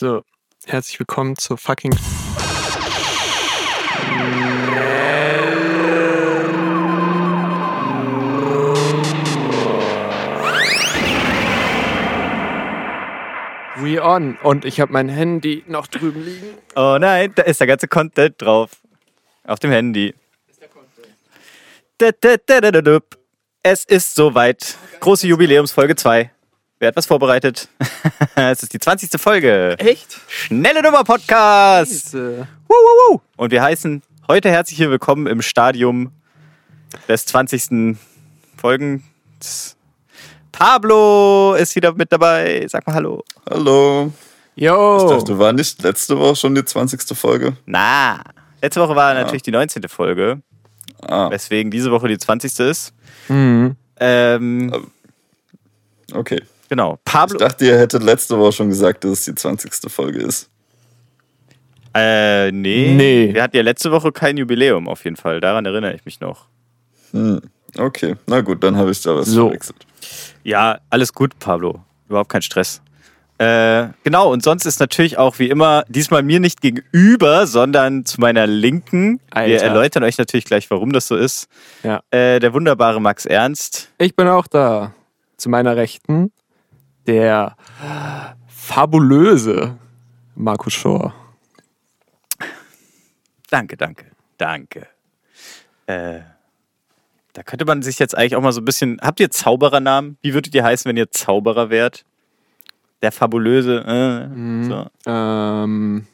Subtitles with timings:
[0.00, 0.22] So,
[0.64, 1.90] herzlich willkommen zur fucking.
[13.80, 14.36] We on.
[14.44, 16.46] Und ich habe mein Handy noch drüben liegen.
[16.76, 18.70] Oh nein, da ist der ganze Content drauf.
[19.42, 20.14] Auf dem Handy.
[23.64, 24.76] Es ist soweit.
[25.00, 26.30] Große Jubiläumsfolge 2.
[26.80, 27.68] Wer hat was vorbereitet?
[28.36, 29.20] es ist die 20.
[29.20, 29.76] Folge.
[29.78, 30.16] Echt?
[30.28, 32.14] Schnelle Nummer Podcast.
[32.14, 33.20] Wuhu.
[33.36, 36.12] Und wir heißen heute herzlich willkommen im Stadium
[37.08, 37.96] des 20.
[38.56, 39.76] Folgens.
[40.52, 42.64] Pablo ist wieder mit dabei.
[42.68, 43.24] Sag mal Hallo.
[43.50, 44.12] Hallo.
[44.54, 44.98] Yo.
[45.04, 47.16] Ich dachte, war nicht letzte Woche schon die 20.
[47.18, 47.56] Folge?
[47.66, 48.22] Na,
[48.62, 49.88] letzte Woche war natürlich die 19.
[49.88, 50.42] Folge,
[51.02, 52.58] Ah, weswegen diese Woche die 20.
[52.60, 52.92] ist.
[53.28, 53.76] Mhm.
[54.00, 54.86] Ähm,
[56.12, 56.40] okay.
[56.68, 56.94] Genau.
[57.04, 57.38] Ich Pablo.
[57.38, 59.90] dachte, ihr hättet letzte Woche schon gesagt, dass es die 20.
[59.90, 60.48] Folge ist.
[61.94, 62.92] Äh, nee.
[62.94, 63.34] Nee.
[63.34, 65.40] Wir hatten ja letzte Woche kein Jubiläum auf jeden Fall.
[65.40, 66.46] Daran erinnere ich mich noch.
[67.12, 67.40] Hm.
[67.76, 69.46] Okay, na gut, dann habe ich da was So.
[69.46, 69.86] verwechselt.
[70.42, 71.80] Ja, alles gut, Pablo.
[72.08, 72.80] Überhaupt kein Stress.
[73.38, 78.20] Äh, genau, und sonst ist natürlich auch wie immer diesmal mir nicht gegenüber, sondern zu
[78.20, 79.20] meiner Linken.
[79.32, 79.64] Wir Alter.
[79.66, 81.48] erläutern euch natürlich gleich, warum das so ist.
[81.84, 82.00] Ja.
[82.10, 83.90] Äh, der wunderbare Max Ernst.
[83.98, 84.92] Ich bin auch da.
[85.36, 86.32] Zu meiner Rechten
[87.08, 87.56] der
[88.46, 89.76] fabulöse
[90.36, 91.14] Markus Schor.
[93.50, 94.04] Danke, danke,
[94.36, 94.86] danke.
[95.86, 96.20] Äh,
[97.32, 99.00] da könnte man sich jetzt eigentlich auch mal so ein bisschen.
[99.00, 100.18] Habt ihr Zauberernamen?
[100.20, 102.04] Wie würdet ihr heißen, wenn ihr Zauberer wärt?
[103.00, 103.78] Der fabulöse.
[103.86, 104.86] Äh, so.
[105.10, 106.06] Ähm.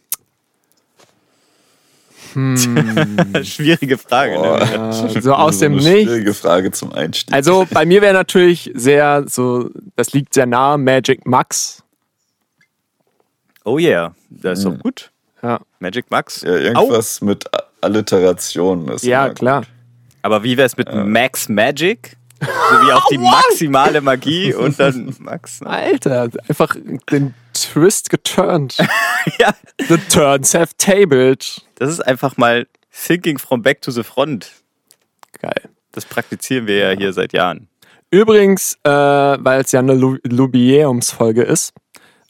[2.34, 2.56] Hm.
[3.44, 4.34] Schwierige Frage.
[4.34, 4.58] Boah.
[4.64, 5.20] Ne?
[5.22, 5.90] So aus So dem Nichts.
[6.10, 7.32] Schwierige Frage zum Einstieg.
[7.34, 11.82] Also bei mir wäre natürlich sehr so, das liegt sehr nah, Magic Max.
[13.64, 15.10] Oh yeah, das ist doch gut.
[15.42, 16.42] Ja, Magic Max.
[16.42, 19.04] ja, irgendwas mit A- Alliteration ist.
[19.04, 19.64] ja klar.
[20.22, 22.16] Aber wie wäre es mit Max Magic?
[22.40, 23.18] So wie auch die
[23.50, 25.60] maximale Magie und dann Max.
[25.60, 25.68] Ne?
[25.70, 26.76] Alter, einfach
[27.10, 28.78] den Twist geturnt.
[29.38, 29.54] Ja,
[29.88, 31.62] The turns have tabled.
[31.76, 32.66] das ist einfach mal
[33.06, 34.50] Thinking from Back to the Front.
[35.40, 35.70] Geil.
[35.92, 37.68] Das praktizieren wir ja hier seit Jahren.
[38.10, 41.72] Übrigens, äh, weil es ja eine Lu Jubiläumsfolge ist,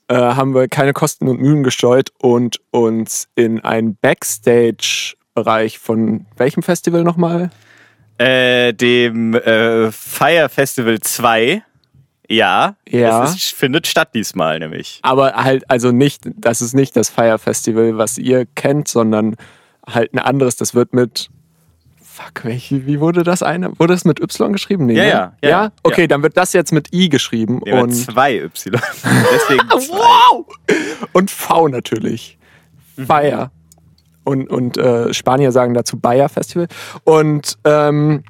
[0.08, 6.62] äh, haben wir keine Kosten und Mühen gescheut und uns in einen Backstage-Bereich von welchem
[6.62, 7.50] Festival nochmal?
[8.18, 11.62] Äh, dem äh, Fire Festival 2.
[12.28, 13.24] Ja, Ja.
[13.24, 14.98] es ist, findet statt diesmal nämlich.
[15.02, 19.36] Aber halt, also nicht, das ist nicht das Fire Festival, was ihr kennt, sondern
[19.86, 20.56] halt ein anderes.
[20.56, 21.28] Das wird mit.
[22.02, 23.76] Fuck, welche, wie wurde das eine?
[23.78, 24.86] Wurde es mit Y geschrieben?
[24.86, 25.08] Nee, Ja, ne?
[25.10, 25.48] ja, ja, ja.
[25.64, 25.72] ja.
[25.82, 27.60] Okay, dann wird das jetzt mit I geschrieben.
[27.68, 28.72] Haben und, zwei Y.
[29.34, 29.88] Deswegen zwei.
[29.88, 30.46] wow!
[31.12, 32.38] Und V natürlich.
[32.96, 33.06] Mhm.
[33.06, 33.50] Fire.
[34.24, 36.66] Und, und äh, Spanier sagen dazu Bayer Festival.
[37.04, 38.22] Und ähm,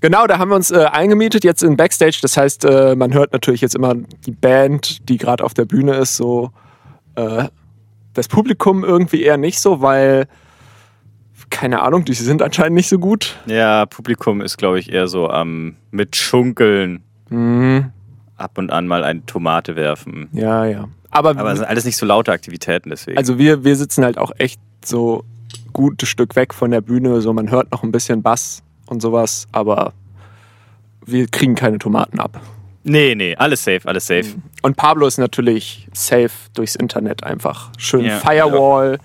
[0.00, 2.18] genau, da haben wir uns äh, eingemietet jetzt in Backstage.
[2.22, 5.94] Das heißt, äh, man hört natürlich jetzt immer die Band, die gerade auf der Bühne
[5.96, 6.50] ist, so
[7.16, 7.44] äh,
[8.14, 10.26] das Publikum irgendwie eher nicht so, weil
[11.50, 13.36] keine Ahnung, die sind anscheinend nicht so gut.
[13.46, 17.90] Ja, Publikum ist, glaube ich, eher so am mit Schunkeln Mhm.
[18.36, 20.28] ab und an mal eine Tomate werfen.
[20.32, 20.88] Ja, ja.
[21.10, 23.18] Aber, Aber es sind alles nicht so laute Aktivitäten deswegen.
[23.18, 25.24] also wir, wir sitzen halt auch echt so
[25.72, 27.20] gutes Stück weg von der Bühne.
[27.20, 29.92] So, man hört noch ein bisschen Bass und sowas, aber
[31.04, 32.40] wir kriegen keine Tomaten ab.
[32.84, 34.26] nee, nee, alles safe, alles safe.
[34.62, 37.70] Und Pablo ist natürlich safe durchs Internet einfach.
[37.78, 38.18] Schön Ja.
[38.18, 38.98] Firewall.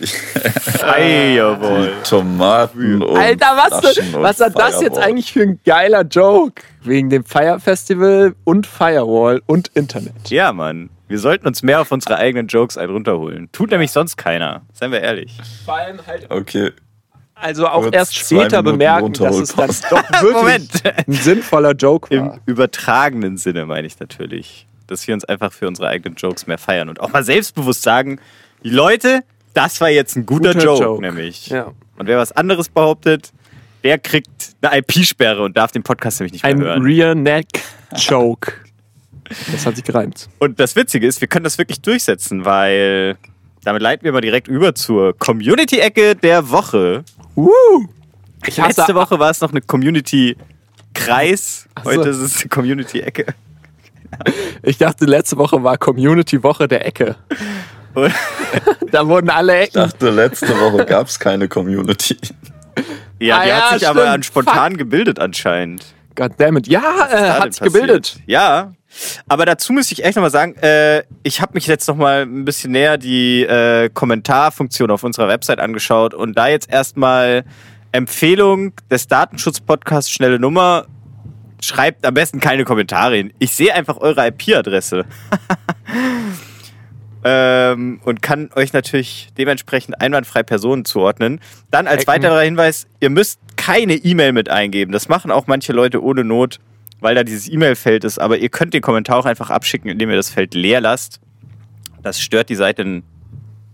[0.00, 1.92] Firewall.
[2.04, 6.62] Tomaten und Alter, was, Flaschen und was hat das jetzt eigentlich für ein geiler Joke?
[6.82, 10.30] Wegen dem Fire Festival und Firewall und Internet.
[10.30, 10.88] Ja, Mann.
[11.10, 13.50] Wir sollten uns mehr auf unsere eigenen Jokes einen runterholen.
[13.50, 14.62] Tut nämlich sonst keiner.
[14.72, 15.36] Seien wir ehrlich.
[15.64, 16.70] Vor allem halt Okay,
[17.34, 22.28] also auch Kurz erst später bemerken, dass es dann doch wirklich ein sinnvoller Joke Im
[22.28, 22.40] war.
[22.46, 24.66] übertragenen Sinne meine ich natürlich.
[24.86, 28.20] Dass wir uns einfach für unsere eigenen Jokes mehr feiern und auch mal selbstbewusst sagen,
[28.62, 29.22] die Leute,
[29.54, 31.00] das war jetzt ein guter, Guter Joke, Joke.
[31.02, 31.46] nämlich.
[31.48, 31.72] Ja.
[31.96, 33.32] Und wer was anderes behauptet,
[33.84, 36.82] der kriegt eine IP-Sperre und darf den Podcast nämlich nicht mehr Ein hören.
[36.82, 37.46] Rear Neck
[37.96, 38.52] Joke.
[39.52, 40.28] Das hat sich gereimt.
[40.38, 43.16] Und das Witzige ist, wir können das wirklich durchsetzen, weil
[43.64, 47.04] damit leiten wir mal direkt über zur Community-Ecke der Woche.
[47.36, 47.50] Uh,
[48.46, 51.68] ich Letzte Woche war es noch eine Community-Kreis.
[51.74, 51.90] Ach so.
[51.90, 53.26] Heute ist es eine Community-Ecke.
[54.62, 57.16] ich dachte, letzte Woche war Community-Woche der Ecke.
[58.92, 59.82] Da wurden alle ich Ecken.
[59.82, 62.16] dachte, letzte Woche gab es keine Community.
[63.18, 64.14] Ja, Ah die hat ja, sich aber stimmt.
[64.14, 65.84] an spontan gebildet anscheinend.
[66.14, 66.68] Goddammit.
[66.68, 68.08] Ja, äh, hat sich gebildet.
[68.08, 68.28] passiert?
[68.28, 68.72] Ja,
[69.28, 72.72] Aber dazu muss ich echt nochmal sagen, äh, ich habe mich jetzt nochmal ein bisschen
[72.72, 77.44] näher die äh, Kommentarfunktion auf unserer Website angeschaut und da jetzt erstmal
[77.92, 80.86] Empfehlung des Datenschutz-Podcasts Schnelle Nummer.
[81.62, 83.32] Schreibt am besten keine Kommentare hin.
[83.38, 85.04] Ich sehe einfach eure IP-Adresse.
[87.24, 91.40] ähm, und kann euch natürlich dementsprechend einwandfrei Personen zuordnen.
[91.70, 92.12] Dann als Ecken.
[92.14, 94.92] weiterer Hinweis, ihr müsst keine E-Mail mit eingeben.
[94.92, 96.60] Das machen auch manche Leute ohne Not,
[97.00, 98.18] weil da dieses E-Mail-Feld ist.
[98.20, 101.20] Aber ihr könnt den Kommentar auch einfach abschicken, indem ihr das Feld leer lasst.
[102.02, 103.02] Das stört die Seite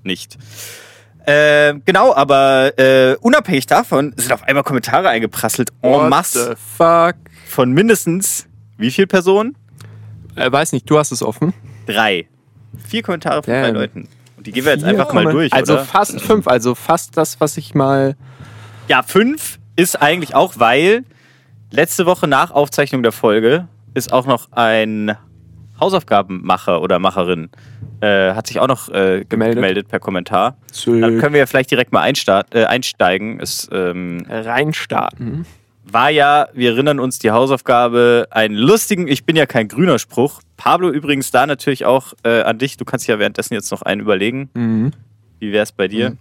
[0.02, 0.36] nicht.
[1.26, 6.54] Äh, genau, aber äh, unabhängig davon sind auf einmal Kommentare eingeprasselt en What masse the
[6.76, 7.16] fuck?
[7.48, 8.46] von mindestens
[8.78, 9.56] wie viel Personen?
[10.36, 11.52] Äh, weiß nicht, du hast es offen.
[11.86, 12.28] Drei.
[12.86, 13.74] Vier Kommentare von drei Damn.
[13.74, 14.08] Leuten.
[14.36, 15.84] Und die gehen wir jetzt Vier einfach mal durch, Also oder?
[15.84, 18.16] fast fünf, also fast das, was ich mal.
[18.86, 21.04] Ja, fünf ist eigentlich auch, weil
[21.70, 25.16] letzte Woche nach Aufzeichnung der Folge ist auch noch ein
[25.80, 27.50] Hausaufgabenmacher oder Macherin
[28.00, 29.54] äh, hat sich auch noch äh, ge- Gemeldet.
[29.56, 30.56] gemeldet per Kommentar.
[30.70, 31.00] Zö.
[31.00, 33.40] Da können wir ja vielleicht direkt mal äh, einsteigen.
[33.40, 35.46] Es ähm, reinstarten.
[35.84, 40.40] war ja, wir erinnern uns, die Hausaufgabe, einen lustigen Ich bin ja kein grüner Spruch.
[40.56, 42.76] Pablo übrigens da natürlich auch äh, an dich.
[42.76, 44.50] Du kannst ja währenddessen jetzt noch einen überlegen.
[44.54, 44.92] Mhm.
[45.38, 46.16] Wie wäre es bei dir?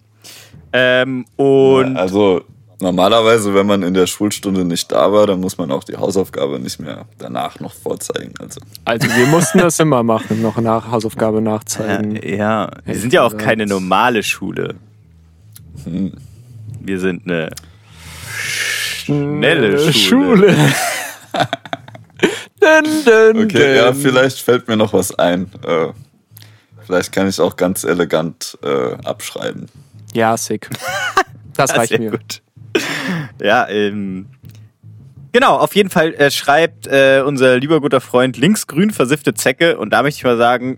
[0.74, 2.44] Ähm, und also
[2.80, 6.60] normalerweise, wenn man in der Schulstunde nicht da war, dann muss man auch die Hausaufgabe
[6.60, 8.34] nicht mehr danach noch vorzeigen.
[8.40, 12.16] Also Also wir mussten das immer machen, noch nach Hausaufgabe nachzeigen.
[12.18, 14.76] Äh, ja, wir sind ja auch keine normale Schule.
[15.84, 16.14] hm,
[16.82, 17.50] Wir sind eine
[18.38, 20.56] schnelle Schule.
[22.60, 25.52] dun, okay, ja, vielleicht fällt mir noch was ein.
[25.66, 25.88] Äh,
[26.86, 29.68] vielleicht kann ich auch ganz elegant äh, abschreiben.
[30.14, 30.70] Ja, sick.
[31.56, 32.12] Das Ja, reicht sehr mir.
[32.12, 32.42] gut.
[33.42, 34.28] Ja, ähm,
[35.32, 39.92] genau, auf jeden Fall äh, schreibt äh, unser lieber guter Freund linksgrün versiffte Zecke und
[39.92, 40.78] da möchte ich mal sagen,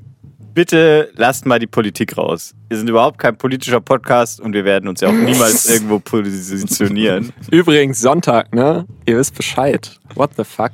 [0.54, 2.56] bitte lasst mal die Politik raus.
[2.68, 7.32] Wir sind überhaupt kein politischer Podcast und wir werden uns ja auch niemals irgendwo positionieren.
[7.52, 8.88] Übrigens Sonntag, ne?
[9.06, 10.00] Ihr wisst Bescheid.
[10.16, 10.72] What the fuck?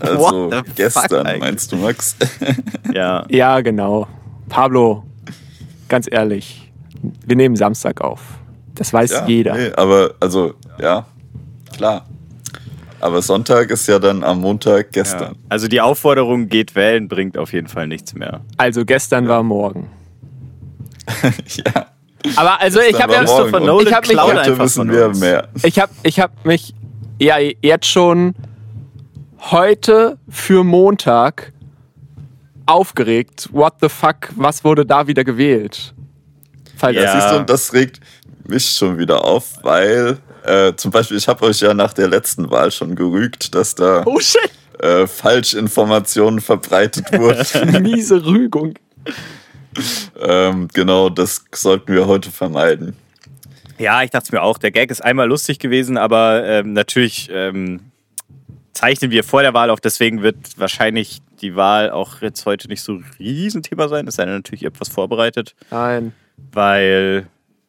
[0.00, 1.40] Also What the fuck gestern, eigentlich?
[1.40, 2.16] meinst du, Max?
[2.92, 3.24] Ja.
[3.28, 4.06] Ja, genau.
[4.48, 5.04] Pablo,
[5.88, 6.70] ganz ehrlich,
[7.24, 8.20] wir nehmen Samstag auf.
[8.74, 9.54] Das weiß ja, jeder.
[9.54, 11.06] Nee, aber also, ja,
[11.76, 12.06] klar.
[13.00, 15.02] Aber Sonntag ist ja dann am Montag ja.
[15.02, 15.36] gestern.
[15.48, 18.40] Also die Aufforderung geht wählen bringt auf jeden Fall nichts mehr.
[18.58, 19.88] Also gestern war morgen.
[21.66, 21.86] Ja,
[22.36, 24.92] Aber also ich habe ja, Und Nolan ich hab mich ja- heute einfach wissen von
[24.92, 25.18] wir uns.
[25.18, 25.48] mehr.
[25.62, 26.74] ich habe ich hab mich
[27.18, 28.34] ja jetzt schon
[29.50, 31.52] heute für Montag
[32.66, 33.48] aufgeregt.
[33.52, 34.28] What the fuck?
[34.36, 35.94] Was wurde da wieder gewählt?
[36.76, 37.02] Falls Ja.
[37.02, 38.00] Ja, siehst du, und das regt
[38.46, 42.50] mich schon wieder auf, weil äh, zum Beispiel, ich habe euch ja nach der letzten
[42.50, 44.40] Wahl schon gerügt, dass da Oh shit!
[44.80, 47.82] äh, Falschinformationen verbreitet wurden.
[47.82, 48.74] Miese Rügung.
[50.20, 52.96] ähm, genau, das sollten wir heute vermeiden.
[53.78, 54.58] Ja, ich dachte es mir auch.
[54.58, 57.80] Der Gag ist einmal lustig gewesen, aber ähm, natürlich ähm,
[58.74, 59.80] zeichnen wir vor der Wahl auf.
[59.80, 64.06] Deswegen wird wahrscheinlich die Wahl auch jetzt heute nicht so ein Riesenthema sein.
[64.06, 66.12] Es sei denn natürlich, ihr habt was vorbereitet, Nein.
[66.52, 67.26] weil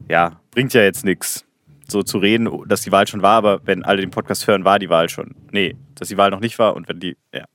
[0.10, 1.46] ja, bringt ja jetzt nichts,
[1.88, 4.80] so zu reden, dass die Wahl schon war, aber wenn alle den Podcast hören, war
[4.80, 5.36] die Wahl schon.
[5.52, 7.46] Nee, dass die Wahl noch nicht war und wenn die, ja.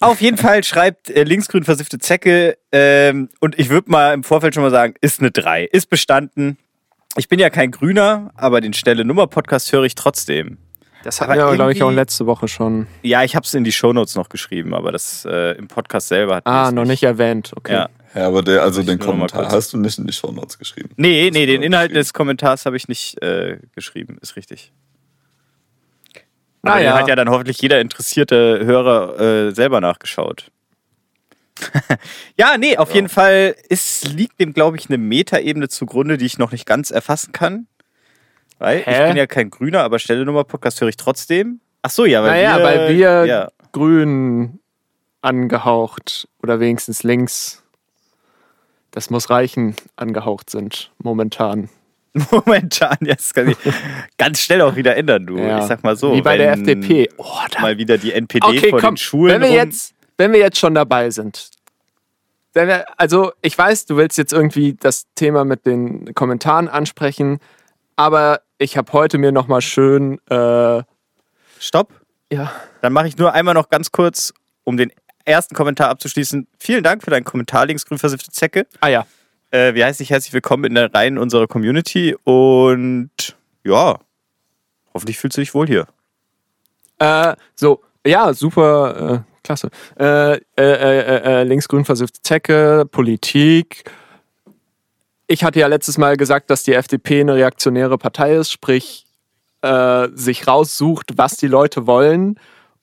[0.00, 4.54] Auf jeden Fall schreibt äh, linksgrün versiffte Zecke ähm, und ich würde mal im Vorfeld
[4.54, 6.56] schon mal sagen, ist eine 3, ist bestanden.
[7.16, 10.58] Ich bin ja kein Grüner, aber den Stelle Nummer Podcast höre ich trotzdem.
[11.02, 12.86] Das hatten wir, glaube ich, auch letzte Woche schon.
[13.02, 16.36] Ja, ich habe es in die Shownotes noch geschrieben, aber das äh, im Podcast selber
[16.36, 17.52] hat Ah, noch nicht erwähnt.
[17.56, 17.72] Okay.
[17.72, 17.88] Ja.
[18.14, 20.90] Ja, aber der, also den Kommentar hast du nicht in die Shownotes geschrieben.
[20.96, 24.72] Nee, Hast nee, den Inhalt des Kommentars habe ich nicht äh, geschrieben, ist richtig.
[26.62, 26.98] Aber den ja.
[26.98, 30.50] hat ja dann hoffentlich jeder interessierte Hörer äh, selber nachgeschaut.
[32.36, 36.38] ja, nee, auf jeden Fall es liegt dem, glaube ich, eine Metaebene zugrunde, die ich
[36.38, 37.66] noch nicht ganz erfassen kann.
[38.58, 38.90] Weil Hä?
[38.90, 41.60] ich bin ja kein Grüner, aber Stelle Nummer Podcast höre ich trotzdem.
[41.82, 43.48] Ach so, ja, weil Naja, wir, weil wir ja.
[43.72, 44.60] grün
[45.22, 47.59] angehaucht oder wenigstens links,
[48.90, 51.68] das muss reichen, angehaucht sind momentan.
[52.32, 53.56] momentan jetzt kann ich
[54.18, 55.38] ganz schnell auch wieder ändern, du.
[55.38, 55.60] Ja.
[55.60, 56.12] Ich sag mal so.
[56.12, 57.08] Wie bei der FDP.
[57.18, 59.56] Oh, da Mal wieder die NPD Okay, vor komm, den Schulen wenn wir, rum.
[59.56, 61.50] jetzt, wenn wir jetzt schon dabei sind.
[62.52, 67.38] Wenn wir, also, ich weiß, du willst jetzt irgendwie das Thema mit den Kommentaren ansprechen,
[67.94, 70.82] aber ich habe heute mir nochmal schön, äh,
[71.60, 71.92] Stopp.
[72.32, 74.90] ja, Dann mache ich nur einmal noch ganz kurz, um den
[75.24, 76.46] ersten Kommentar abzuschließen.
[76.58, 78.66] Vielen Dank für deinen Kommentar, linksgrün versiffte Zecke.
[78.80, 79.06] ah ja,
[79.50, 83.10] Äh, wir heißen dich herzlich willkommen in der Reihen unserer Community und
[83.64, 83.98] ja,
[84.94, 85.86] hoffentlich fühlst du dich wohl hier.
[86.98, 89.70] Äh, so, Ja, super, äh, klasse.
[89.98, 93.84] Äh, äh, äh, linksgrün versiffte Zecke, Politik.
[95.26, 99.06] Ich hatte ja letztes Mal gesagt, dass die FDP eine reaktionäre Partei ist, sprich
[100.14, 102.40] sich raussucht, was die Leute wollen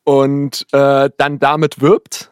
[0.08, 2.32] und äh, dann damit wirbt.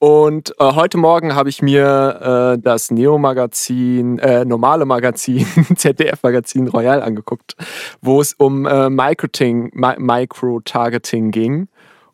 [0.00, 5.46] Und äh, heute Morgen habe ich mir äh, das Neo-Magazin, äh, normale Magazin,
[5.76, 7.54] ZDF-Magazin Royal angeguckt,
[8.02, 11.68] wo es um äh, Microting, Mi Micro-Targeting ging.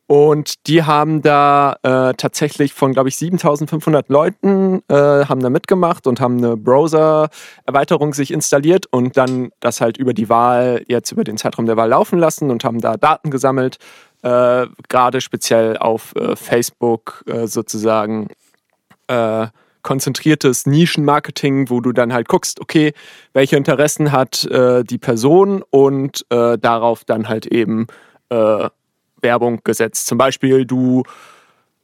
[0.07, 6.07] Und die haben da äh, tatsächlich von, glaube ich, 7500 Leuten äh, haben da mitgemacht
[6.07, 11.25] und haben eine Browser-Erweiterung sich installiert und dann das halt über die Wahl, jetzt über
[11.25, 13.79] den Zeitraum der Wahl laufen lassen und haben da Daten gesammelt,
[14.23, 18.29] äh, gerade speziell auf äh, Facebook äh, sozusagen
[19.09, 19.49] äh,
[19.83, 22.93] konzentriertes Nischenmarketing, wo du dann halt guckst, okay,
[23.33, 27.87] welche Interessen hat äh, die Person und äh, darauf dann halt eben
[29.21, 30.07] Werbung gesetzt.
[30.07, 31.03] Zum Beispiel du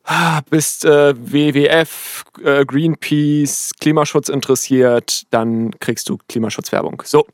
[0.09, 7.03] ah, bist äh, WWF, äh, Greenpeace, Klimaschutz interessiert, dann kriegst du Klimaschutzwerbung.
[7.05, 7.27] So.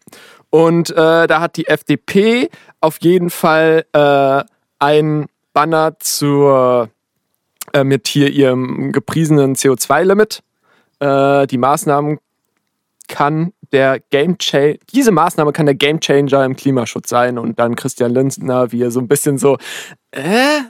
[0.51, 3.87] Und äh, da hat die FDP auf jeden Fall
[4.85, 6.91] ein Banner zur
[7.73, 10.43] äh, mit hier ihrem gepriesenen CO2-Limit.
[11.01, 12.19] Äh, die Maßnahmen
[13.09, 17.77] kann der Game Changer, diese Maßnahme kann der Game Changer im Klimaschutz sein und dann
[17.77, 19.59] Christian Lindner, wie er so ein bisschen so,
[20.13, 20.61] äh?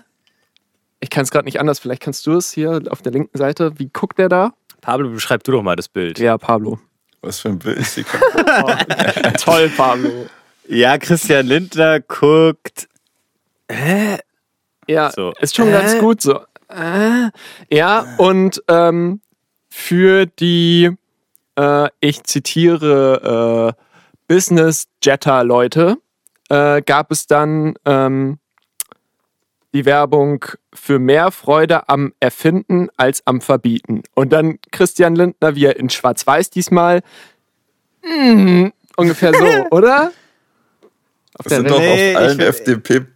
[1.01, 3.79] Ich kann es gerade nicht anders, vielleicht kannst du es hier auf der linken Seite.
[3.79, 4.55] Wie guckt der da?
[4.81, 6.19] Pablo, beschreib du doch mal das Bild.
[6.19, 6.79] Ja, Pablo.
[7.21, 7.85] Was für ein Bild.
[7.85, 8.23] Sie kann-
[9.39, 10.27] Toll, Pablo.
[10.67, 12.89] Ja, Christian Lindner guckt.
[14.87, 15.33] Ja, So.
[15.41, 16.41] ist schon ganz gut so.
[16.69, 17.31] Äh,
[17.71, 19.21] ja, und ähm,
[19.69, 20.91] für die,
[21.59, 23.83] äh, ich zitiere, äh,
[24.29, 25.97] Business-Jetter-Leute
[26.49, 28.39] äh, gab es dann ähm,
[29.73, 34.03] die Werbung für mehr Freude am Erfinden als am Verbieten.
[34.15, 37.03] Und dann Christian Lindner, wie er in Schwarz-Weiß diesmal,
[38.03, 40.13] mm, ungefähr so, oder?
[41.37, 42.47] Auf Das der sind doch Nee, auf allen ich-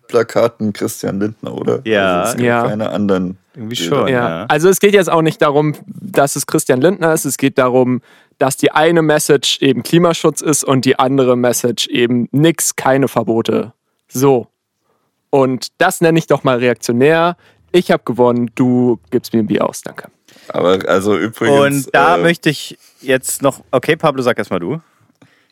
[0.09, 1.81] FDP-Plakaten Christian Lindner, oder?
[1.85, 2.21] Ja.
[2.21, 2.67] Also es gibt Ja.
[2.67, 3.39] keine anderen.
[3.55, 3.97] Irgendwie Bilder.
[3.97, 4.09] schon.
[4.09, 4.29] Ja.
[4.41, 4.47] Ja.
[4.49, 7.25] Also es geht jetzt auch nicht darum, dass es Christian Lindner ist.
[7.25, 8.01] Es geht darum,
[8.39, 13.73] dass die eine Message eben Klimaschutz ist und die andere Message eben nix, keine Verbote.
[14.09, 14.47] So.
[15.31, 17.37] Und das nenne ich doch mal reaktionär.
[17.73, 20.09] Ich habe gewonnen, du gibst mir ein Bier aus, danke.
[20.49, 21.87] Aber also übrigens.
[21.87, 23.61] Und da äh, möchte ich jetzt noch.
[23.71, 24.81] Okay, Pablo, sag erstmal du.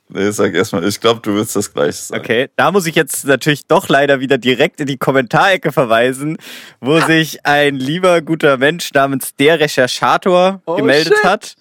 [0.08, 2.20] Nee, sag erstmal, ich glaube, du willst das gleich sagen.
[2.22, 6.36] Okay, da muss ich jetzt natürlich doch leider wieder direkt in die Kommentarecke verweisen,
[6.80, 11.24] wo sich ein lieber guter Mensch namens der Recherchator Oh, gemeldet shit.
[11.24, 11.56] hat.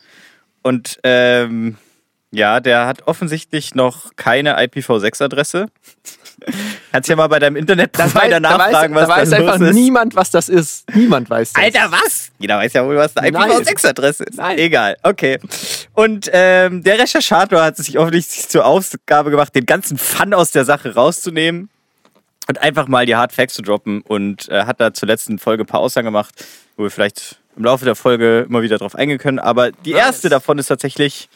[0.62, 1.78] Und ähm,
[2.32, 5.68] ja, der hat offensichtlich noch keine IPv6-Adresse.
[6.96, 9.74] Kannst ja mal bei deinem Internetprovider nachfragen, da weiß, was da weiß da einfach ist.
[9.74, 10.86] niemand, was das ist.
[10.96, 11.62] Niemand weiß das.
[11.62, 12.32] Alter, was?
[12.40, 13.52] Jeder weiß ja wohl, was eine Nein.
[13.52, 14.38] IPv6-Adresse ist.
[14.38, 14.58] Nein.
[14.58, 15.38] Egal, okay.
[15.92, 20.64] Und ähm, der Recherchator hat sich offensichtlich zur Aufgabe gemacht, den ganzen Fun aus der
[20.64, 21.68] Sache rauszunehmen
[22.48, 25.66] und einfach mal die Hard Facts zu droppen und äh, hat da zur letzten Folge
[25.66, 26.46] ein paar Aussagen gemacht,
[26.78, 29.40] wo wir vielleicht im Laufe der Folge immer wieder drauf eingehen können.
[29.40, 31.30] Aber die erste davon ist tatsächlich,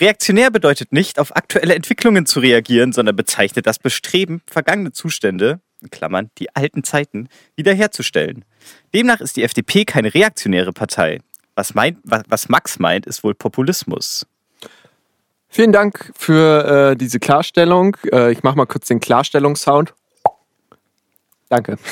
[0.00, 5.90] reaktionär bedeutet nicht, auf aktuelle Entwicklungen zu reagieren, sondern bezeichnet das Bestreben, vergangene Zustände, in
[5.90, 8.44] Klammern, die alten Zeiten, wiederherzustellen.
[8.94, 11.20] Demnach ist die FDP keine reaktionäre Partei.
[11.54, 14.26] Was, meint, was, was Max meint, ist wohl Populismus.
[15.48, 17.96] Vielen Dank für äh, diese Klarstellung.
[18.12, 19.94] Äh, ich mache mal kurz den Klarstellungssound.
[21.48, 21.76] Danke.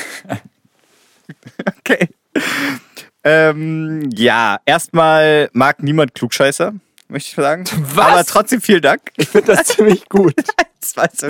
[1.79, 2.09] Okay.
[3.23, 6.73] Ähm, ja, erstmal mag niemand Klugscheißer,
[7.09, 7.65] möchte ich sagen.
[7.93, 8.07] Was?
[8.07, 9.01] Aber trotzdem vielen Dank.
[9.17, 10.33] Ich finde das ziemlich gut,
[10.81, 11.27] Das war so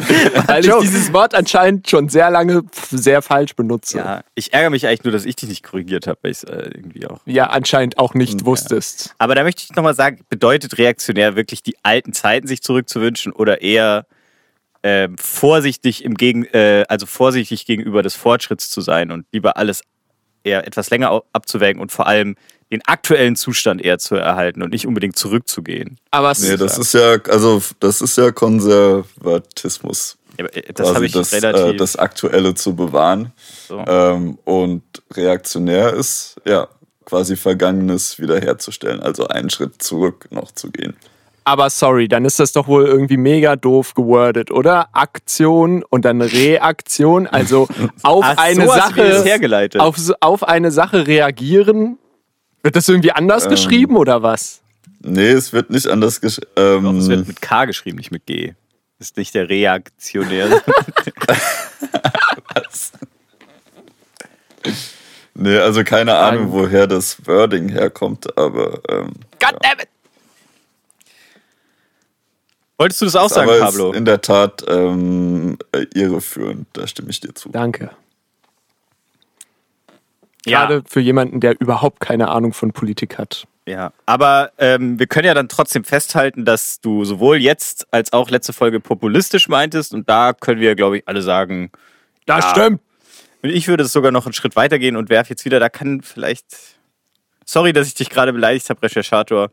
[0.48, 3.98] weil ich dieses Wort anscheinend schon sehr lange sehr falsch benutze.
[3.98, 6.38] Ja, ja, ich ärgere mich eigentlich nur, dass ich dich nicht korrigiert habe, weil ich
[6.38, 7.22] es äh, irgendwie auch.
[7.48, 9.16] anscheinend auch nicht wusstest.
[9.18, 13.62] Aber da möchte ich nochmal sagen, bedeutet reaktionär wirklich die alten Zeiten sich zurückzuwünschen oder
[13.62, 14.06] eher
[14.84, 19.82] ähm, vorsichtig im Gegen, äh, also vorsichtig gegenüber des Fortschritts zu sein und lieber alles
[20.44, 22.36] eher etwas länger abzuwägen und vor allem
[22.72, 25.98] den aktuellen Zustand eher zu erhalten und nicht unbedingt zurückzugehen.
[26.12, 30.18] Aber es Nee, das ist ja, also das ist ja Konservatismus.
[30.38, 31.74] Ja, äh, das habe ich das, relativ.
[31.74, 33.34] äh, das Aktuelle zu bewahren.
[33.68, 33.84] so.
[33.88, 36.68] Ähm, und reaktionär ist, ja,
[37.06, 40.96] quasi Vergangenes wiederherzustellen, also einen Schritt zurück noch zu gehen.
[41.50, 44.90] Aber sorry, dann ist das doch wohl irgendwie mega doof gewordet, oder?
[44.94, 47.68] Aktion und dann Reaktion, also
[48.04, 49.82] auf Ach, eine so hast du mir das Sache hergeleitet.
[49.82, 51.98] auf, auf eine Sache reagieren.
[52.62, 53.52] Wird das irgendwie anders Ähm.
[53.52, 54.62] geschrieben oder was?
[55.02, 58.26] Nee, es wird nicht anders gesch Doch, ähm, es wird mit K geschrieben, nicht mit
[58.26, 58.54] G.
[59.00, 60.48] Ist nicht der Reaktionär.
[65.42, 69.88] Nee, also keine Ahnung, woher das Wording herkommt, aber ähm, Goddammit!
[72.80, 73.92] Wolltest du das auch sagen, aber Pablo?
[73.92, 77.50] ist in der Tat ähm, äh, irreführend, da stimme ich dir zu.
[77.50, 77.92] Danke.
[80.46, 80.66] Ja.
[80.66, 83.46] Gerade für jemanden, der überhaupt keine Ahnung von Politik hat.
[83.68, 88.30] Ja, aber ähm, wir können ja dann trotzdem festhalten, dass du sowohl jetzt als auch
[88.30, 91.72] letzte Folge populistisch meintest und da können wir, glaube ich, alle sagen,
[92.26, 92.52] Das Ja.
[92.52, 92.82] stimmt.
[93.44, 96.02] und ich würde es sogar noch einen Schritt weitergehen und werfe jetzt wieder, da kann
[96.02, 96.46] vielleicht,
[97.46, 99.52] sorry, dass ich dich gerade beleidigt habe, Recherchator,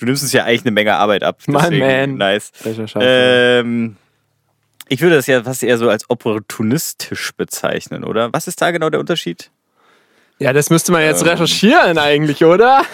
[0.00, 1.40] du nimmst uns ja eigentlich eine Menge Arbeit ab.
[1.46, 2.14] My deswegen man.
[2.14, 2.52] Nice.
[2.64, 3.02] Recherchator.
[3.06, 3.96] Ähm,
[4.88, 8.32] ich würde das ja fast eher so als opportunistisch bezeichnen, oder?
[8.32, 9.50] Was ist da genau der Unterschied?
[10.38, 11.28] Ja, das müsste man jetzt Ähm.
[11.28, 12.82] recherchieren eigentlich, oder?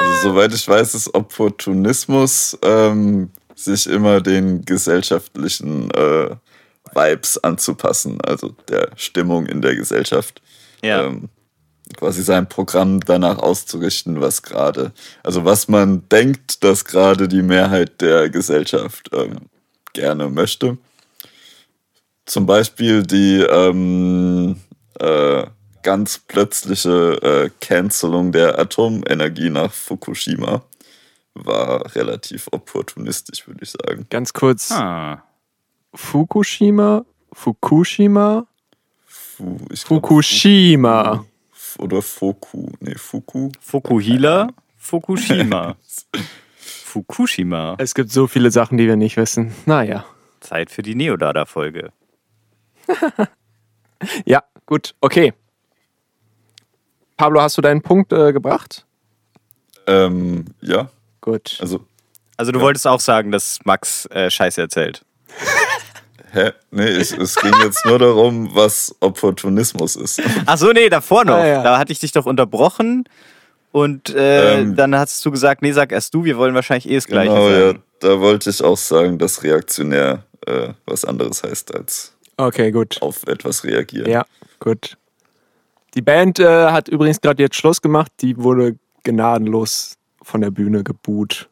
[0.00, 6.36] Also soweit ich weiß, ist Opportunismus ähm, sich immer den gesellschaftlichen äh,
[6.94, 10.40] Vibes anzupassen, also der Stimmung in der Gesellschaft.
[10.82, 11.06] Ja.
[11.06, 11.30] Ähm,
[11.96, 14.92] quasi sein Programm danach auszurichten, was gerade,
[15.22, 19.36] also was man denkt, dass gerade die Mehrheit der Gesellschaft ähm,
[19.92, 20.78] gerne möchte.
[22.26, 24.56] Zum Beispiel die ähm,
[25.00, 25.46] äh,
[25.82, 30.62] ganz plötzliche äh, Cancelung der Atomenergie nach Fukushima
[31.34, 34.06] war relativ opportunistisch, würde ich sagen.
[34.10, 34.72] Ganz kurz.
[34.72, 35.22] Ah.
[35.94, 37.04] Fukushima?
[37.32, 38.46] Fukushima?
[39.06, 41.16] Fu, ich glaub, Fukushima.
[41.18, 41.24] Fu-
[41.78, 42.68] Oder Foku.
[42.80, 43.50] Nee, Fuku.
[43.60, 45.76] Fukuhila, Fukushima.
[46.56, 47.76] Fukushima.
[47.78, 49.54] Es gibt so viele Sachen, die wir nicht wissen.
[49.66, 50.04] Naja.
[50.40, 51.90] Zeit für die Neodada-Folge.
[54.24, 55.32] Ja, gut, okay.
[57.16, 58.86] Pablo, hast du deinen Punkt äh, gebracht?
[59.88, 60.88] Ähm, ja,
[61.20, 61.58] Gut.
[61.60, 61.84] also,
[62.36, 65.04] Also du wolltest auch sagen, dass Max äh, Scheiße erzählt.
[66.32, 66.52] Hä?
[66.70, 70.20] Nee, ich, es ging jetzt nur darum, was Opportunismus ist.
[70.46, 71.34] Ach so, nee, davor noch.
[71.36, 71.62] Ah, ja.
[71.62, 73.04] Da hatte ich dich doch unterbrochen
[73.72, 74.76] und äh, Ähm.
[74.76, 77.48] dann hast du gesagt, nee, sag erst du, wir wollen wahrscheinlich eh das Gleiche Genau,
[77.48, 77.82] ja, sagen.
[78.00, 82.98] da wollte ich auch sagen, dass reaktionär äh, was anderes heißt, als Okay, gut.
[83.02, 84.08] auf etwas reagieren.
[84.10, 84.24] Ja,
[84.60, 84.96] gut.
[85.94, 88.12] Die Band äh, hat übrigens gerade jetzt Schluss gemacht.
[88.20, 91.48] Die wurde gnadenlos von der Bühne geboot.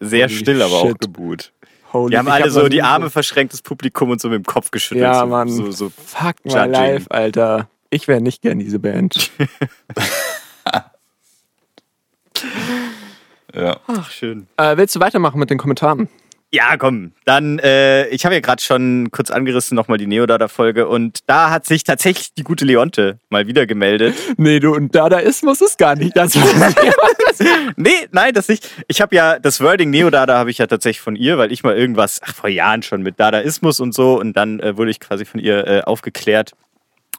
[0.00, 1.00] Sehr Holy still, aber auch shit.
[1.00, 1.52] geboot.
[1.96, 4.44] Holy, Die haben alle hab so die Arme verschränkt, das Publikum und so mit dem
[4.46, 5.02] Kopf geschüttelt.
[5.04, 5.48] Ja, so, Mann.
[5.48, 5.90] So, so.
[5.90, 6.72] Fuck my Judging.
[6.72, 7.68] life, Alter.
[7.90, 9.30] Ich wäre nicht gern diese Band.
[13.54, 13.78] Ja.
[13.86, 14.46] Ach, schön.
[14.58, 16.08] äh, willst du weitermachen mit den Kommentaren?
[16.56, 17.12] Ja, komm.
[17.26, 20.88] Dann, äh, ich habe ja gerade schon kurz angerissen, nochmal die Neodada-Folge.
[20.88, 24.14] Und da hat sich tatsächlich die gute Leonte mal wieder gemeldet.
[24.38, 26.34] Nee, du, und Dadaismus ist gar nicht das,
[27.76, 28.70] nee, nein, das nicht.
[28.88, 31.76] Ich habe ja, das Wording Neodada habe ich ja tatsächlich von ihr, weil ich mal
[31.76, 34.18] irgendwas, ach, vor Jahren schon mit Dadaismus und so.
[34.18, 36.52] Und dann äh, wurde ich quasi von ihr äh, aufgeklärt,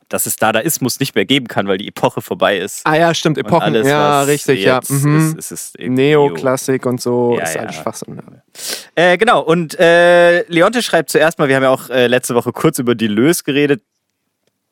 [0.10, 2.82] dass es Dadaismus nicht mehr geben kann, weil die Epoche vorbei ist.
[2.86, 3.62] Ah ja, stimmt, Epochen.
[3.64, 4.80] alles, ja, richtig, ja.
[4.88, 5.36] Mhm.
[5.38, 5.80] Ist, ist, ist.
[5.90, 7.62] Neoklassik und so Ja, ist ja.
[7.62, 8.16] halt Schwachsinn.
[8.96, 9.04] Ja.
[9.12, 12.52] Äh, genau, und äh, Leonte schreibt zuerst mal, wir haben ja auch äh, letzte Woche
[12.54, 13.82] kurz über Deleuze geredet.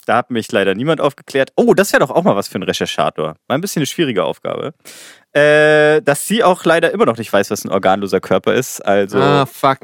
[0.05, 1.51] Da hat mich leider niemand aufgeklärt.
[1.55, 3.35] Oh, das wäre doch auch mal was für einen Recherchator.
[3.47, 4.73] Mal ein bisschen eine schwierige Aufgabe.
[5.33, 8.85] Äh, dass sie auch leider immer noch nicht weiß, was ein organloser Körper ist.
[8.85, 9.79] Also Ah, fuck.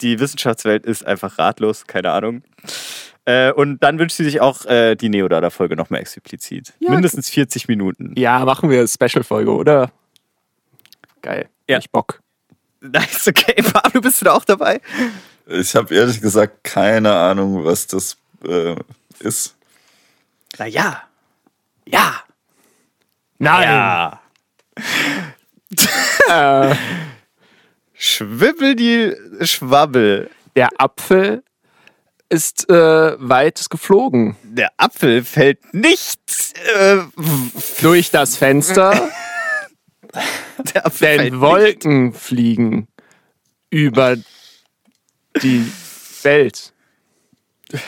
[0.00, 2.42] die Wissenschaftswelt ist einfach ratlos, keine Ahnung.
[3.26, 6.74] Äh, und dann wünscht sie sich auch äh, die Neodada-Folge nochmal explizit.
[6.78, 8.12] Ja, Mindestens 40 Minuten.
[8.16, 9.90] Ja, machen wir Special-Folge, oder?
[11.22, 11.48] Geil.
[11.68, 11.78] Ja.
[11.78, 12.20] Ich Bock.
[12.80, 13.62] Nice, okay.
[13.72, 14.80] Pablo, bist du da auch dabei?
[15.46, 18.76] Ich habe ehrlich gesagt keine Ahnung, was das äh,
[19.20, 19.56] ist.
[20.58, 21.02] Na ja.
[21.86, 22.22] Ja.
[23.38, 23.62] Nein!
[23.68, 24.20] Ja.
[26.28, 26.74] Äh,
[27.92, 29.12] Schwibbel die
[29.44, 30.30] Schwabbel.
[30.54, 31.42] der Apfel
[32.34, 32.74] ist äh,
[33.18, 34.36] weit geflogen.
[34.42, 36.20] Der Apfel fällt nicht.
[36.76, 36.98] Äh,
[37.80, 39.10] Durch das Fenster,
[40.74, 42.88] der Apfel fällt denn Wolken fliegen
[43.70, 44.16] über
[45.42, 45.70] die
[46.22, 46.72] Welt.
[47.72, 47.84] nicht.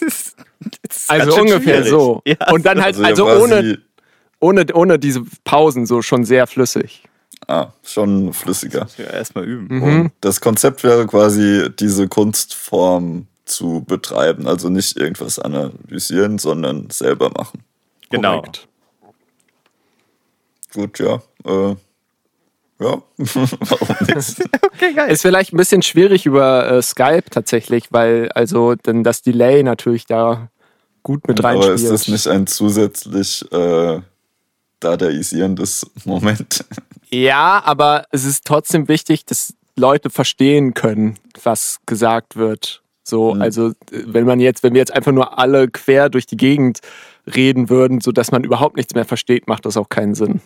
[0.00, 0.34] Das
[1.08, 1.88] Also ungefähr schwierig.
[1.90, 2.22] so.
[2.24, 2.36] Ja.
[2.52, 3.78] Und dann halt, also quasi- ohne,
[4.40, 7.04] ohne, ohne diese Pausen so schon sehr flüssig.
[7.48, 8.88] Ah, schon flüssiger.
[8.96, 9.76] Ja, erstmal üben.
[9.76, 9.82] Mhm.
[9.82, 14.46] Und das Konzept wäre quasi, diese Kunstform zu betreiben.
[14.46, 17.62] Also nicht irgendwas analysieren, sondern selber machen.
[18.10, 18.40] Genau.
[18.40, 18.68] Korrekt.
[20.74, 21.22] Gut, ja.
[21.44, 21.76] Äh,
[22.78, 24.42] ja, warum nicht?
[24.76, 25.10] Okay, geil.
[25.10, 30.04] Ist vielleicht ein bisschen schwierig über äh, Skype tatsächlich, weil also dann das Delay natürlich
[30.04, 30.50] da
[31.02, 31.78] gut mit Aber reinspielt.
[31.78, 34.00] ist das nicht ein zusätzlich äh,
[34.80, 36.64] dadaisierendes Moment?
[37.08, 42.82] Ja, aber es ist trotzdem wichtig, dass Leute verstehen können, was gesagt wird.
[43.08, 43.42] So, Mhm.
[43.42, 43.72] also äh,
[44.06, 46.80] wenn man jetzt, wenn wir jetzt einfach nur alle quer durch die Gegend
[47.34, 50.40] reden würden, sodass man überhaupt nichts mehr versteht, macht das auch keinen Sinn.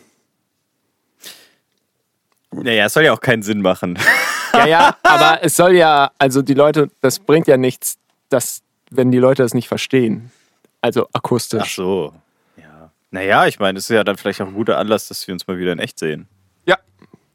[2.53, 3.99] Naja, es soll ja auch keinen Sinn machen.
[4.53, 7.99] Ja, ja, aber es soll ja, also die Leute, das bringt ja nichts,
[8.31, 10.33] dass, wenn die Leute das nicht verstehen.
[10.81, 11.63] Also akustisch.
[11.63, 12.13] Ach so.
[12.57, 12.91] Ja.
[13.13, 15.47] Naja, ich meine, es ist ja dann vielleicht auch ein guter Anlass, dass wir uns
[15.47, 16.27] mal wieder in echt sehen.
[16.67, 16.77] Ja.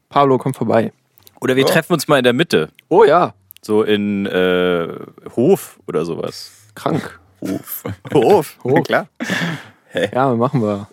[0.10, 0.92] Pablo, komm vorbei.
[1.40, 1.70] Oder wir Ja.
[1.72, 2.68] treffen uns mal in der Mitte.
[2.90, 3.34] Oh ja,
[3.66, 4.88] So in äh,
[5.36, 6.52] Hof oder sowas.
[6.76, 7.20] krank.
[7.40, 7.84] Uff.
[8.14, 8.84] Hof, Hof.
[8.84, 9.08] klar.
[10.14, 10.88] Ja, machen wir.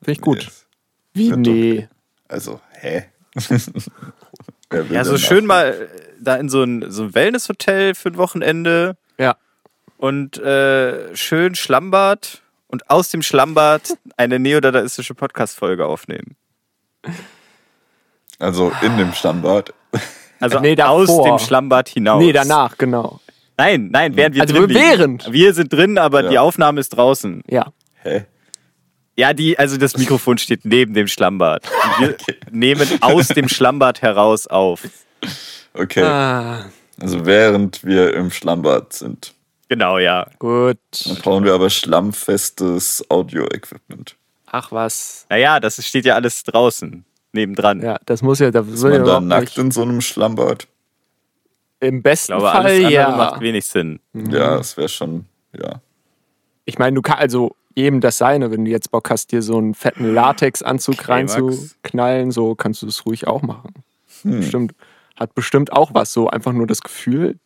[0.00, 0.42] Finde ich gut.
[0.42, 0.66] Yes.
[1.14, 1.30] Wie?
[1.30, 1.88] Doch- Nee.
[2.26, 3.04] Also, hä?
[4.90, 8.96] Ja, so schön mal äh, da in so ein, so ein Wellnesshotel für ein Wochenende
[9.16, 9.36] Ja.
[9.96, 16.34] und äh, schön Schlammbad und aus dem Schlammbad eine neodadaistische Podcast-Folge aufnehmen.
[18.40, 19.72] Also in dem Stammbad.
[20.40, 22.22] Also Nee, aus dem Schlammbad hinaus.
[22.22, 23.20] Nee, danach, genau.
[23.56, 24.80] Nein, nein, während wir Also drin liegen.
[24.80, 25.32] während.
[25.32, 26.30] Wir sind drin, aber Ja.
[26.30, 27.42] die Aufnahme ist draußen.
[27.48, 27.72] Ja.
[28.02, 28.24] Hä?
[29.18, 31.62] Ja, die, also das Mikrofon steht neben dem Schlammbad.
[31.98, 32.16] Und wir
[32.50, 34.82] nehmen aus dem Schlammbad heraus auf.
[35.72, 36.02] Okay.
[36.02, 36.66] Ah,
[37.00, 39.32] Also während wir im Schlammbad sind.
[39.68, 40.26] Genau, ja.
[40.38, 40.76] gut.
[41.06, 44.16] Dann brauchen wir aber schlammfestes Audio-Equipment.
[44.46, 45.26] Ach was.
[45.28, 47.80] Naja, das steht ja alles draußen, nebendran.
[47.82, 49.58] Ja, das muss ja, da Ist ja man da nackt nicht.
[49.58, 50.66] in so einem Schlammbad?
[51.80, 53.16] Im Ich besten glaube, Fall alles andere ja.
[53.16, 54.00] macht wenig Sinn.
[54.12, 54.30] Mhm.
[54.30, 55.80] Ja, das wäre schon, ja.
[56.64, 59.58] Ich meine, du kannst also jedem das seine, wenn du jetzt Bock hast, dir so
[59.58, 63.74] einen fetten Latexanzug Okay, reinzuknallen, so kannst du das ruhig auch machen.
[64.22, 64.40] Hm.
[64.40, 64.74] Bestimmt.
[65.16, 67.38] Hat bestimmt auch was, so einfach nur das Gefühl.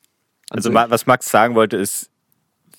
[0.50, 0.74] Also, sich.
[0.74, 2.10] ma- was Max sagen wollte, ist,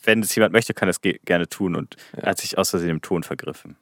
[0.03, 1.75] wenn es jemand möchte, kann er ge gerne tun.
[1.75, 3.75] Und er hat sich aus Versehen im Ton vergriffen.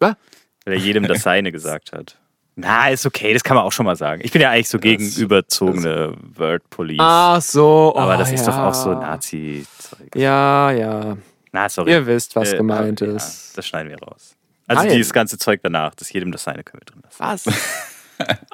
[0.00, 0.16] Was?
[0.64, 2.18] Weil er jedem das Seine gesagt hat.
[2.58, 4.22] Na, ist okay, das kann man auch schon mal sagen.
[4.24, 6.96] Ich bin ja eigentlich so gegen Das- überzogene Word Police.
[7.00, 7.92] Ach so.
[7.94, 8.52] Oh, aber das ist ja.
[8.52, 10.16] doch auch so Nazi-Zeug.
[10.16, 11.18] Ja, ja.
[11.52, 11.90] Na, sorry.
[11.92, 13.52] Ihr wisst, was Äh, gemeint ja, ist.
[13.58, 14.36] Das schneiden wir raus.
[14.66, 14.92] Also Nein.
[14.96, 17.20] dieses ganze Zeug danach, das jedem das Seine können wir drin lassen.
[17.20, 17.44] Was?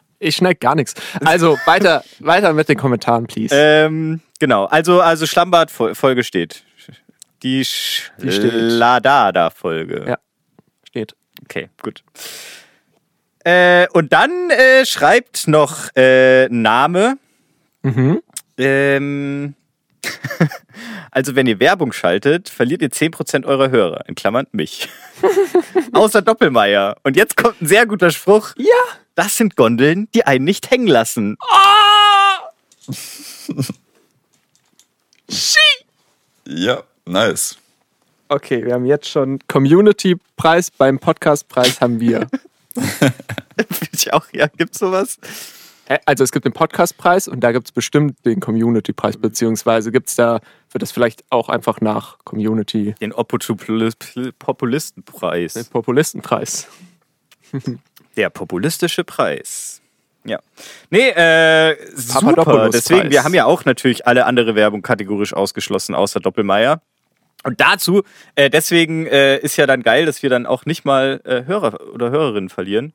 [0.18, 0.94] ich schneid gar nichts.
[1.24, 3.54] Also weiter, weiter mit den Kommentaren, please.
[3.56, 6.64] Ähm, genau, also, also Schlammbad-Folge steht.
[7.44, 7.64] Die.
[7.64, 10.04] Schladada-Folge.
[10.08, 10.18] Ja.
[10.88, 11.14] Steht.
[11.44, 12.02] Okay, gut.
[13.44, 17.18] Äh, und dann äh, schreibt noch äh, Name.
[17.83, 18.22] Mhm.
[18.57, 19.55] Ähm,
[21.11, 24.88] also wenn ihr Werbung schaltet, verliert ihr 10% eurer Hörer, in Klammern mich.
[25.92, 26.96] Außer Doppelmeier.
[27.02, 28.55] Und jetzt kommt ein sehr guter Spruch.
[28.57, 28.66] Ja.
[29.14, 31.37] Das sind Gondeln, die einen nicht hängen lassen.
[36.46, 37.57] Ja, nice.
[38.28, 42.28] Okay, wir haben jetzt schon Community-Preis beim Podcast-Preis haben wir.
[43.92, 45.18] Ich auch, ja, gibt's sowas?
[46.06, 50.16] Also es gibt den Podcastpreis und da gibt es bestimmt den Community-Preis, beziehungsweise gibt es
[50.16, 55.54] da, wird das vielleicht auch einfach nach Community Den Populistenpreis.
[55.54, 56.68] den Populistenpreis.
[58.16, 59.82] Der populistische Preis.
[60.24, 60.38] Ja.
[60.90, 62.70] Nee, äh, super.
[62.70, 66.80] Deswegen, wir haben ja auch natürlich alle andere Werbung kategorisch ausgeschlossen, außer Doppelmeier.
[67.42, 68.02] Und dazu,
[68.35, 71.81] äh, deswegen äh, ist ja dann geil, dass wir dann auch nicht mal äh, Hörer
[71.92, 72.92] oder Hörerinnen verlieren.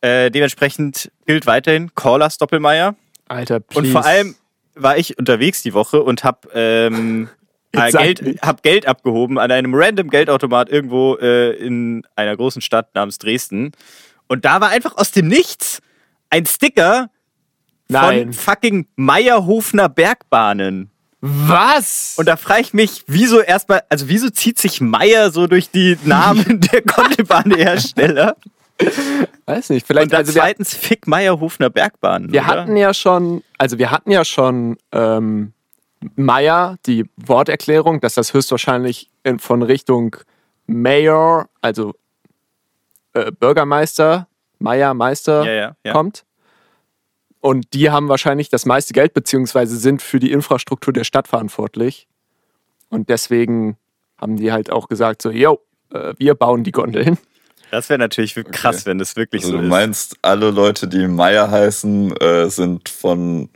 [0.00, 2.96] Äh, dementsprechend gilt weiterhin Callers Doppelmeier.
[3.28, 3.86] Alter, please.
[3.86, 4.34] Und vor allem
[4.74, 7.28] war ich unterwegs die Woche und hab, ähm,
[7.72, 8.42] äh, Geld, nicht.
[8.42, 13.72] hab Geld abgehoben an einem random Geldautomat irgendwo äh, in einer großen Stadt namens Dresden.
[14.28, 15.80] Und da war einfach aus dem Nichts
[16.30, 17.10] ein Sticker
[17.88, 18.24] Nein.
[18.24, 20.91] von fucking Meierhofner Bergbahnen.
[21.24, 22.16] Was?
[22.18, 25.96] Und da frage ich mich, wieso erstmal, also wieso zieht sich Meier so durch die
[26.04, 28.36] Namen der Gondelbahnhersteller?
[29.46, 32.32] weiß nicht, vielleicht, Und dann also wir, zweitens Fick Meierhofner Bergbahnen.
[32.32, 32.48] wir oder?
[32.48, 35.52] hatten ja schon, also wir hatten ja schon ähm,
[36.16, 40.16] Meier, die Worterklärung, dass das höchstwahrscheinlich in, von Richtung
[40.66, 41.94] Mayor, also
[43.12, 44.26] äh, Bürgermeister,
[44.58, 45.92] Meier, Meister ja, ja, ja.
[45.92, 46.24] kommt.
[47.42, 52.06] Und die haben wahrscheinlich das meiste Geld, beziehungsweise sind für die Infrastruktur der Stadt verantwortlich.
[52.88, 53.76] Und deswegen
[54.16, 55.60] haben die halt auch gesagt, so, yo,
[55.92, 57.18] äh, wir bauen die Gondeln.
[57.72, 58.86] Das wäre natürlich krass, Okay.
[58.86, 59.70] wenn das wirklich Also so du ist.
[59.70, 63.48] meinst, alle Leute, die Meier heißen, äh, sind von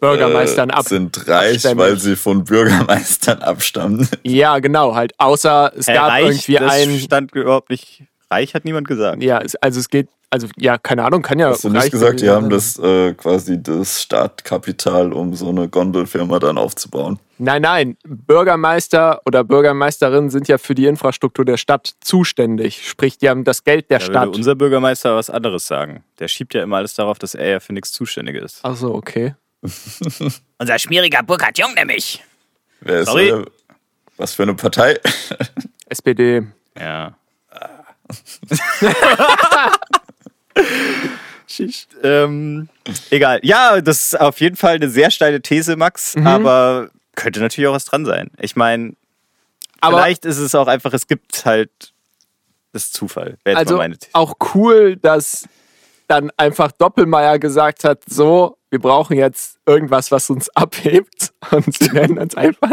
[0.00, 0.84] Bürgermeistern äh, ab.
[0.86, 1.78] sind reich, abstämmig.
[1.78, 4.06] weil sie von Bürgermeistern abstammen.
[4.22, 5.12] Ja, genau, halt.
[5.18, 6.98] Außer es Herr gab Reich, irgendwie das ein.
[6.98, 8.02] stand überhaupt nicht.
[8.30, 9.22] Reich hat niemand gesagt.
[9.22, 11.50] Ja, es- also es geht, also ja, keine Ahnung, kann ja.
[11.50, 16.38] Hast du nicht gesagt, die haben das äh, quasi das Startkapital, um so eine Gondelfirma
[16.40, 17.20] dann aufzubauen?
[17.38, 17.96] Nein, nein.
[18.04, 22.88] Bürgermeister oder Bürgermeisterinnen sind ja für die Infrastruktur der Stadt zuständig.
[22.88, 24.36] Sprich, die haben das Geld der Da würde Stadt.
[24.36, 26.02] unser Bürgermeister was anderes sagen.
[26.18, 28.60] Der schiebt ja immer alles darauf, dass er ja für nichts zuständig ist.
[28.62, 29.34] Ach so, okay.
[30.58, 32.22] Unser schmieriger Burkhard Jung nämlich.
[32.80, 33.32] Wer ist Sorry.
[33.32, 33.44] euer,
[34.16, 34.98] was für eine Partei?
[35.88, 36.42] SPD.
[36.78, 37.14] Ja.
[42.02, 42.68] Ähm,
[43.10, 43.40] egal.
[43.42, 46.26] Ja, das ist auf jeden Fall eine sehr steile These, Max, Mhm.
[46.26, 48.30] aber könnte natürlich auch was dran sein.
[48.40, 48.94] Ich meine,
[49.82, 51.70] vielleicht ist es auch einfach, es gibt halt
[52.72, 53.38] das Zufall.
[53.44, 54.10] Also mal meine These.
[54.14, 55.46] auch cool, dass
[56.08, 61.32] dann einfach Doppelmeier gesagt hat, so, wir brauchen jetzt irgendwas, was uns abhebt.
[61.50, 62.72] Und sie nennen uns einfach.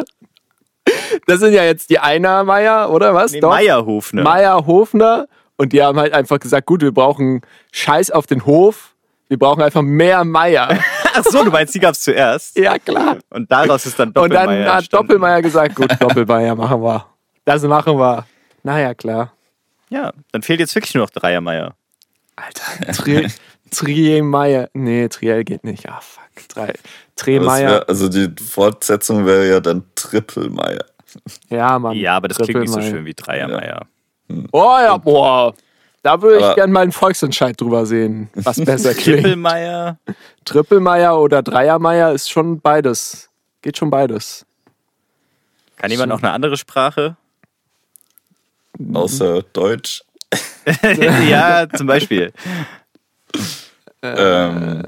[1.27, 3.31] Das sind ja jetzt die Einer Meier, oder was?
[3.31, 3.49] Nee, Doch.
[3.49, 4.23] Meierhof, ne?
[4.23, 5.27] Meier Hofner.
[5.57, 8.95] Und die haben halt einfach gesagt, gut, wir brauchen Scheiß auf den Hof.
[9.27, 10.79] Wir brauchen einfach mehr Meier.
[11.13, 12.57] Ach so, du meinst, die gab es zuerst.
[12.57, 13.17] ja, klar.
[13.29, 15.07] Und daraus ist dann Und Doppelmeier dann hat entstanden.
[15.07, 17.05] Doppelmeier gesagt, gut, Doppelmeier machen wir.
[17.45, 18.25] Das machen wir.
[18.63, 19.33] Naja, klar.
[19.89, 21.75] Ja, dann fehlt jetzt wirklich nur noch Dreiermeier.
[22.35, 23.27] Alter, Tri
[23.71, 24.69] Triemeier.
[24.73, 25.87] Nee, Triel geht nicht.
[25.87, 26.23] Ah, fuck.
[26.49, 26.73] Drei.
[27.15, 27.69] Tremeier.
[27.69, 30.85] wär, also die Fortsetzung wäre ja dann Trippelmeier.
[31.49, 31.95] Ja, Mann.
[31.97, 33.87] Ja, aber das klingt nicht so schön wie Dreiermeier.
[34.51, 35.53] Oh ja, boah.
[36.03, 39.19] Da würde ich gerne mal einen Volksentscheid drüber sehen, was besser klingt.
[39.19, 39.97] Trippelmeier.
[40.45, 43.29] Trippelmeier oder Dreiermeier ist schon beides.
[43.61, 44.45] Geht schon beides.
[45.77, 47.17] Kann jemand noch eine andere Sprache?
[48.93, 50.03] Außer Deutsch.
[51.29, 52.31] ja, zum Beispiel.
[54.01, 54.83] Ähm,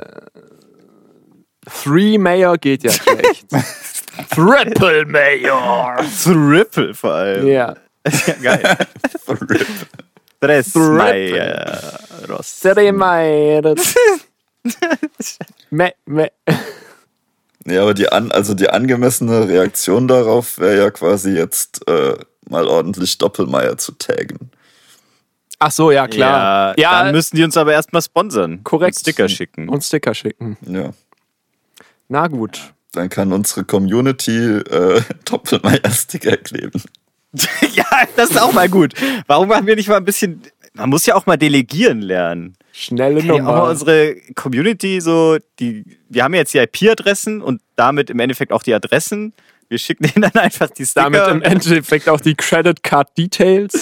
[1.65, 3.47] Three Mayor geht ja schlecht.
[4.29, 5.97] Triple Mayor.
[6.23, 7.47] Triple vor allem.
[7.47, 7.75] Ja.
[8.27, 8.77] Ja, geil.
[9.27, 9.67] RIP.
[10.41, 10.91] Tres Triple.
[10.91, 12.59] Meieros.
[12.59, 13.75] Three Mayor.
[15.69, 16.31] Me, me.
[17.65, 22.15] Ja, aber die, an, also die angemessene Reaktion darauf wäre ja quasi jetzt äh,
[22.49, 24.51] mal ordentlich Doppelmeier zu taggen.
[25.59, 26.77] Ach so, ja, klar.
[26.77, 28.63] Ja, dann müssen die uns aber erstmal sponsern.
[28.65, 28.97] Korrekt.
[28.97, 29.69] Und Sticker schicken.
[29.69, 30.57] und Sticker schicken.
[30.67, 30.91] Ja.
[32.13, 32.75] Na gut.
[32.91, 36.83] Dann kann unsere Community äh, Doppelmeier-Sticker kleben.
[37.73, 38.93] ja, das ist auch mal gut.
[39.25, 40.43] Warum machen wir nicht mal ein bisschen.
[40.73, 42.55] Man muss ja auch mal delegieren lernen.
[42.71, 43.69] Schnelle Kann ja auch mal Nummer.
[43.71, 48.75] unsere Community so, die, wir haben jetzt die IP-Adressen und damit im Endeffekt auch die
[48.75, 49.33] Adressen.
[49.69, 51.09] Wir schicken denen dann einfach die Sticker.
[51.09, 53.73] Damit im Endeffekt auch die Credit Card Details.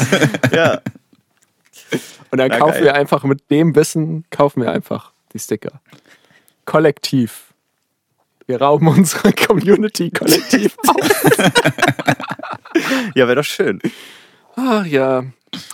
[0.56, 0.80] ja.
[2.32, 2.84] Und dann Na, kaufen geil.
[2.86, 5.82] wir einfach mit dem Wissen, kaufen wir einfach die Sticker.
[6.64, 7.51] Kollektiv.
[8.52, 11.10] Wir rauben unsere Community kollektiv auf.
[13.16, 13.80] ja, wäre doch schön.
[14.58, 15.24] Ach ja.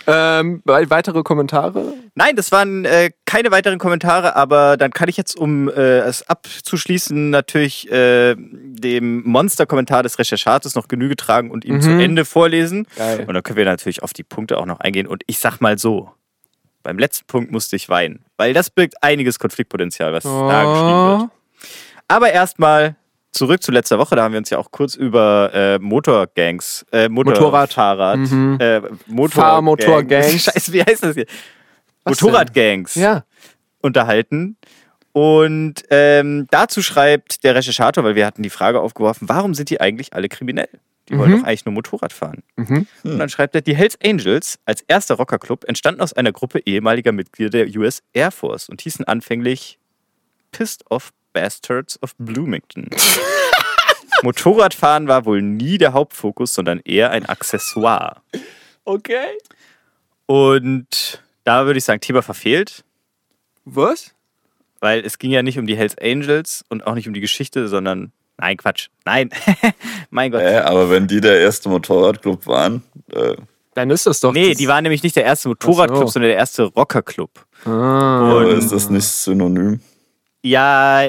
[0.06, 1.94] Ähm, we- weitere Kommentare?
[2.14, 6.28] Nein, das waren äh, keine weiteren Kommentare, aber dann kann ich jetzt, um äh, es
[6.28, 12.86] abzuschließen, natürlich äh, dem Monster-Kommentar des Recherchates noch Genüge tragen und ihn zu Ende vorlesen.
[12.96, 13.24] Geil.
[13.26, 15.06] Und dann können wir natürlich auf die Punkte auch noch eingehen.
[15.08, 16.10] Und ich sag mal so,
[16.84, 21.30] beim letzten Punkt musste ich weinen, weil das birgt einiges Konfliktpotenzial, was da geschrieben wird.
[22.08, 22.96] Aber erstmal
[23.32, 27.08] zurück zu letzter Woche, da haben wir uns ja auch kurz über äh, Motorgangs, äh,
[27.08, 27.42] Motorrad.
[27.76, 28.18] Motorfahrrad,
[28.60, 30.42] äh, Motor Fahrmotorgangs.
[30.44, 31.26] Scheiße, wie heißt das hier?
[32.04, 32.20] Was?
[32.20, 33.24] Motorradgangs Ja.
[33.80, 34.56] unterhalten.
[35.12, 39.80] Und ähm, dazu schreibt der Recherchator, weil wir hatten die Frage aufgeworfen, warum sind die
[39.80, 40.68] eigentlich alle kriminell?
[41.08, 42.42] Die wollen doch eigentlich nur Motorrad fahren.
[43.02, 47.12] Und dann schreibt er, die Hells Angels als erster Rockerclub entstanden aus einer Gruppe ehemaliger
[47.12, 49.78] Mitglieder der US Air Force und hießen anfänglich
[50.52, 52.88] Pissed Off Bastards of Bloomington.
[54.22, 58.16] Motorradfahren war wohl nie der Hauptfokus, sondern eher ein Accessoire.
[58.84, 59.38] Okay.
[60.26, 62.82] Und da würde ich sagen, Thema verfehlt.
[63.64, 64.14] Was?
[64.80, 67.68] Weil es ging ja nicht um die Hells Angels und auch nicht um die Geschichte,
[67.68, 68.12] sondern.
[68.36, 68.88] Nein, Quatsch.
[69.04, 69.30] Nein.
[70.10, 70.40] mein Gott.
[70.42, 73.36] Äh, aber wenn die der erste Motorradclub waren, äh,
[73.74, 74.32] Dann ist das doch.
[74.32, 76.06] nee, das- die waren nämlich nicht der erste Motorradclub, so.
[76.14, 77.30] sondern der erste Rockerclub.
[77.64, 78.20] Ah.
[78.30, 79.80] aber Und- ist das nicht synonym?
[80.42, 81.08] Ja,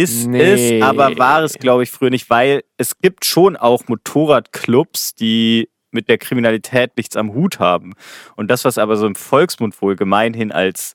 [0.00, 0.78] ist Nee.
[0.78, 5.68] es, aber war es, glaube ich, früher nicht, weil es gibt schon auch Motorradclubs, die
[5.90, 7.94] mit der Kriminalität nichts am Hut haben.
[8.36, 10.94] Und das, was aber so im Volksmund wohl gemeinhin als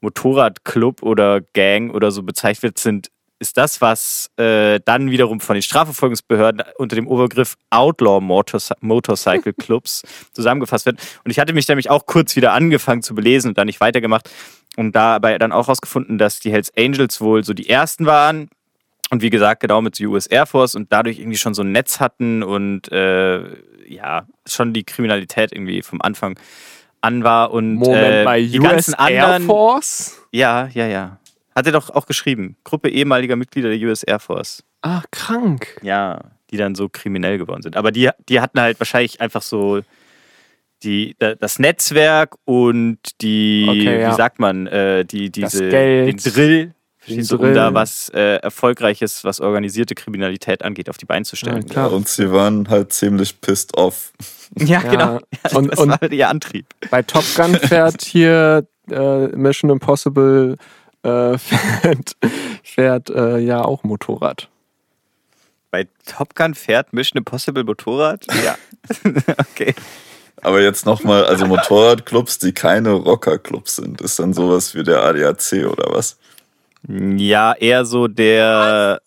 [0.00, 5.54] Motorradclub oder Gang oder so bezeichnet wird, sind, ist das, was äh, dann wiederum von
[5.54, 11.00] den Strafverfolgungsbehörden unter dem Obergriff Outlaw Motorcy Motorcycle Clubs zusammengefasst wird.
[11.24, 14.30] Und ich hatte mich nämlich auch kurz wieder angefangen zu belesen und dann nicht weitergemacht
[14.76, 18.48] und dabei dann auch herausgefunden, dass die Hells Angels wohl so die ersten waren.
[19.10, 21.72] Und wie gesagt, genau mit der US Air Force und dadurch irgendwie schon so ein
[21.72, 23.42] Netz hatten und äh,
[23.86, 26.38] ja, schon die Kriminalität irgendwie vom Anfang
[27.02, 27.50] an war.
[27.50, 29.42] Und Moment äh, mal, die US ganzen Air anderen.
[29.44, 30.22] Force?
[30.30, 31.18] Ja, ja, ja.
[31.54, 32.56] Hat er doch auch geschrieben.
[32.64, 34.64] Gruppe ehemaliger Mitglieder der US Air Force.
[34.80, 35.78] Ach, krank.
[35.82, 37.76] Ja, die dann so kriminell geworden sind.
[37.76, 39.82] Aber die, die hatten halt wahrscheinlich einfach so
[40.82, 44.10] die, da- das Netzwerk und die, Okay, ja.
[44.12, 46.08] wie sagt man, äh, die, diese, Geld.
[46.24, 51.04] den Drill Verstehst du, um da was äh, Erfolgreiches, was organisierte Kriminalität angeht, auf die
[51.04, 51.62] Beine zu stellen.
[51.62, 51.92] Ja, klar.
[51.92, 54.12] Und sie waren halt ziemlich pissed off.
[54.58, 55.14] Ja, Ja, genau.
[55.14, 56.66] Ja, und- das und- war halt ihr Antrieb.
[56.90, 60.56] Bei Top Gun fährt hier äh, Mission Impossible
[61.02, 62.16] äh, fährt,
[62.62, 64.48] fährt äh, ja auch Motorrad.
[65.70, 68.26] Bei Top Gun fährt Mission Impossible Motorrad?
[68.44, 68.56] Ja.
[69.38, 69.74] okay.
[70.42, 75.66] Aber jetzt nochmal, also Motorradclubs, die keine Rockerclubs sind, ist dann sowas wie der ADAC
[75.70, 76.18] oder was?
[76.88, 79.00] Ja, eher so der.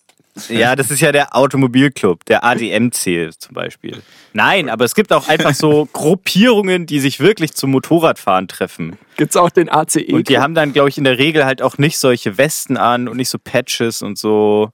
[0.50, 4.02] Ja, das ist ja der Automobilclub, der ADMC zum Beispiel.
[4.34, 8.98] Nein, aber es gibt auch einfach so Gruppierungen, die sich wirklich zum Motorradfahren treffen.
[9.16, 10.06] Gibt's auch den ACE?
[10.12, 13.08] Und die haben dann, glaube ich, in der Regel halt auch nicht solche Westen an
[13.08, 14.72] und nicht so Patches und so.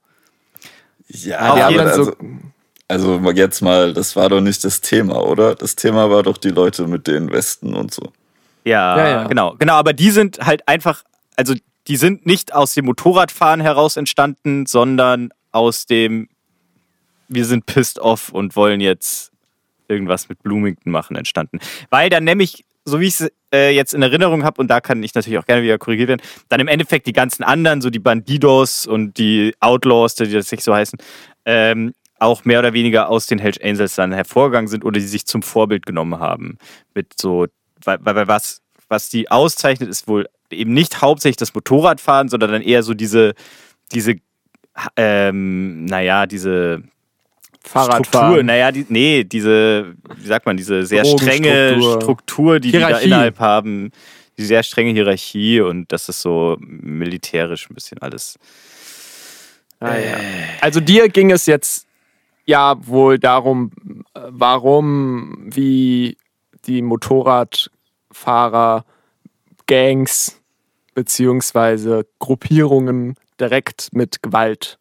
[1.07, 2.15] Ja, die haben aber dann so,
[2.91, 5.55] also, mal jetzt mal, das war doch nicht das Thema, oder?
[5.55, 8.11] Das Thema war doch die Leute mit den Westen und so.
[8.65, 9.27] Ja, Ja, ja.
[9.27, 9.55] genau.
[9.57, 11.03] Genau, aber die sind halt einfach,
[11.37, 11.53] also
[11.87, 16.27] die sind nicht aus dem Motorradfahren heraus entstanden, sondern aus dem,
[17.29, 19.31] wir sind pissed off und wollen jetzt
[19.87, 21.59] irgendwas mit Bloomington machen entstanden.
[21.89, 25.01] Weil dann nämlich, so wie ich es äh, jetzt in Erinnerung habe, und da kann
[25.01, 27.99] ich natürlich auch gerne wieder korrigiert werden, dann im Endeffekt die ganzen anderen, so die
[27.99, 30.99] Bandidos und die Outlaws, die das nicht so heißen,
[31.45, 35.25] ähm, auch mehr oder weniger aus den Hells Angels dann hervorgegangen sind oder die sich
[35.25, 36.57] zum Vorbild genommen haben.
[36.93, 37.47] Mit so,
[37.83, 42.61] weil, weil was, was die auszeichnet, ist wohl eben nicht hauptsächlich das Motorradfahren, sondern dann
[42.61, 43.33] eher so diese,
[43.91, 44.15] diese,
[44.95, 46.83] ähm, naja, diese
[47.65, 48.45] Struktur, Fahrradfahren.
[48.45, 51.79] naja, die, nee, diese, wie sagt man, diese sehr strenge.
[52.01, 53.05] Struktur, die die da Hierarchie.
[53.05, 53.91] innerhalb haben,
[54.37, 58.37] die sehr strenge Hierarchie und das ist so militärisch ein bisschen alles.
[59.79, 60.17] Ah, ja.
[60.61, 61.87] Also dir ging es jetzt
[62.45, 63.71] ja wohl darum,
[64.13, 66.17] warum wie
[66.65, 68.85] die Motorradfahrer,
[69.67, 70.41] Gangs
[70.93, 74.77] beziehungsweise Gruppierungen direkt mit Gewalt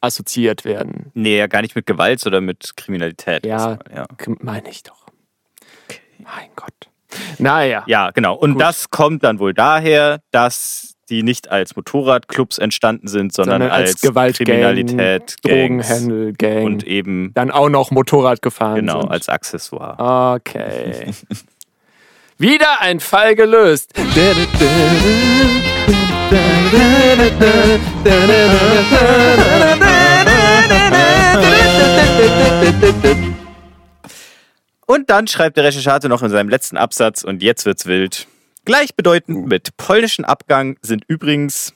[0.00, 1.10] assoziiert werden.
[1.14, 3.46] Nee, ja gar nicht mit Gewalt, sondern mit Kriminalität.
[3.46, 3.78] Ja.
[3.94, 4.06] ja.
[4.40, 5.06] Meine ich doch.
[6.18, 6.72] Mein Gott.
[7.38, 7.84] Naja.
[7.86, 8.34] Ja, genau.
[8.34, 8.62] Und Gut.
[8.62, 13.90] das kommt dann wohl daher, dass die nicht als Motorradclubs entstanden sind, sondern, Sondern als
[13.90, 16.64] als, Gewaltgang, Kriminalität, Gangs Drogenhandel, Gang.
[16.64, 19.10] und eben dann auch noch Motorrad gefahren genau sind.
[19.10, 20.36] als Accessoire.
[20.38, 21.12] Okay.
[22.38, 23.92] Wieder ein Fall gelöst.
[34.86, 38.26] Und dann schreibt der Recherchator noch in seinem letzten Absatz, und jetzt wird's wild.
[38.64, 41.74] Gleichbedeutend mit polnischen Abgang sind übrigens,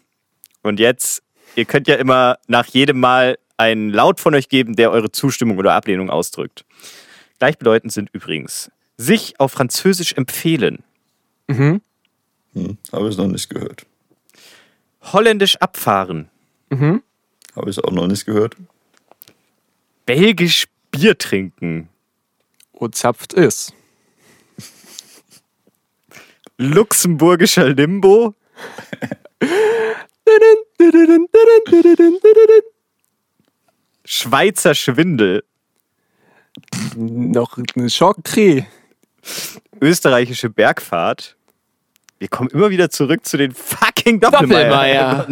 [0.62, 1.22] und jetzt,
[1.56, 5.58] ihr könnt ja immer nach jedem Mal einen Laut von euch geben, der eure Zustimmung
[5.58, 6.64] oder Ablehnung ausdrückt.
[7.38, 10.82] Gleichbedeutend sind übrigens sich auf Französisch empfehlen,
[11.48, 11.80] Hm,
[12.92, 13.84] Habe ich noch nicht gehört.
[15.12, 16.30] holländisch abfahren,
[16.70, 18.56] Habe ich auch noch nicht gehört.
[20.06, 21.88] belgisch Bier trinken,
[22.72, 23.74] O zapft ist.
[26.58, 28.34] Luxemburgischer Limbo,
[34.04, 35.44] Schweizer Schwindel,
[36.96, 38.66] Noch eine Schockkrieg.
[39.80, 41.36] österreichische Bergfahrt.
[42.18, 45.26] Wir kommen immer wieder zurück zu den fucking Doppelmeier.
[45.26, 45.28] Doppelmeier.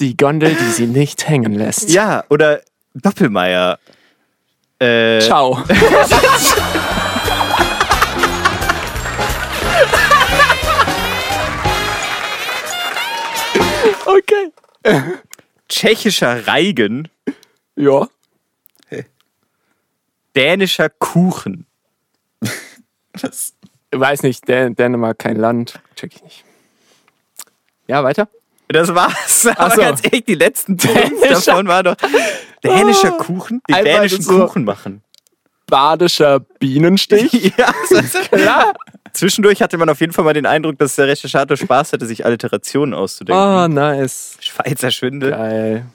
[0.00, 1.88] Die Gondel, die sie nicht hängen lässt.
[1.88, 2.60] Ja, oder
[2.94, 3.78] Doppelmeier.
[4.78, 5.62] Äh, Ciao.
[14.06, 14.52] okay.
[15.68, 17.08] tschechischer Reigen,
[17.76, 18.08] Ja.
[20.34, 21.66] dänischer Kuchen.
[23.20, 23.54] Was?
[23.92, 25.80] Weiß nicht, Dän Dänemark kein Land.
[25.94, 26.44] Check ich nicht.
[27.86, 28.28] Ja, weiter.
[28.68, 29.46] Das war's.
[29.46, 29.80] Aber so.
[29.80, 31.96] ganz ehrlich, die letzten Dänischer- davon war doch
[32.64, 33.12] dänischer.
[33.12, 35.02] Kuchen, Einfach dänischen so- Kuchen machen.
[35.66, 37.32] Badischer Bienenstich.
[37.56, 38.74] Ja, das ist Klar.
[39.16, 42.26] Zwischendurch hatte man auf jeden Fall mal den Eindruck, dass der Recherchator Spaß hatte, sich
[42.26, 43.42] Alliterationen auszudenken.
[43.42, 44.36] Oh, nice.
[44.40, 45.30] Schweizer Schwindel.
[45.30, 45.86] Geil.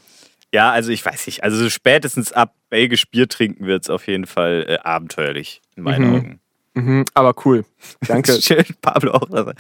[0.51, 1.43] Ja, also ich weiß nicht.
[1.43, 5.83] Also so spätestens ab belgisch Bier trinken wird es auf jeden Fall äh, abenteuerlich, in
[5.83, 6.15] meinen Mhm.
[6.15, 6.39] Augen.
[6.73, 7.63] Mhm, aber cool.
[8.07, 8.41] Danke.
[8.41, 9.29] Schön, Pablo auch.
[9.29, 9.53] dabei.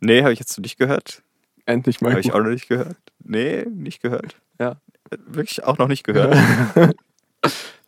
[0.00, 1.22] Nee, habe ich jetzt noch nicht gehört.
[1.64, 2.10] Endlich mal.
[2.10, 2.96] Habe ich auch noch nicht gehört.
[3.24, 4.36] Nee, nicht gehört.
[4.60, 4.72] Ja.
[5.10, 6.36] Äh, Wirklich auch noch nicht gehört.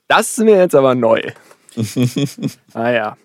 [0.08, 1.22] Das ist mir jetzt aber neu.
[2.74, 3.16] ah ja.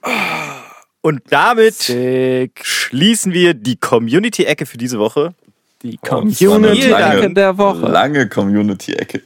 [1.05, 2.61] Und damit Sick.
[2.65, 5.35] schließen wir die Community-Ecke für diese Woche.
[5.83, 7.85] Die Oh, das war eine Community lange- der Woche.
[7.85, 9.21] Lange Community-Ecke.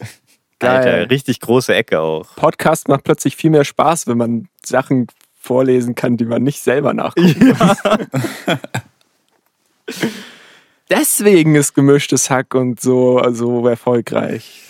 [0.60, 0.76] Geil.
[0.76, 2.36] Alter, richtig große Ecke auch.
[2.36, 5.08] Podcast macht plötzlich viel mehr Spaß, wenn man Sachen
[5.40, 7.38] vorlesen kann, die man nicht selber nachguckt.
[10.90, 14.64] deswegen ist gemischtes Hack und so also erfolgreich.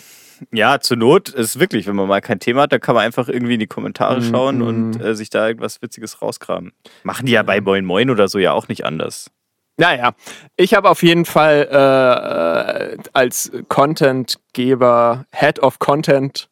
[0.52, 3.28] Ja, zur Not ist wirklich, wenn man mal kein Thema hat, dann kann man einfach
[3.28, 4.62] irgendwie in die Kommentare Mhm, schauen mhm.
[4.66, 6.72] und äh, sich da irgendwas Witziges rausgraben.
[7.02, 9.30] Machen die ja bei Moin Moin oder so ja auch nicht anders.
[9.76, 10.12] Naja,
[10.56, 16.48] ich habe auf jeden Fall äh, äh, als Contentgeber, Head of Content,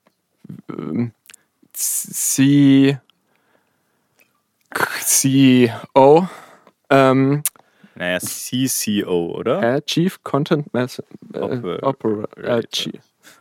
[1.73, 2.99] C,
[5.05, 6.29] CEO,
[6.91, 7.43] ähm,
[7.95, 9.63] Naja, CCO, oder?
[9.77, 10.99] äh, Chief Content Mas
[11.35, 12.63] äh, Oper- Opera, äh.
[12.73, 13.01] Chief,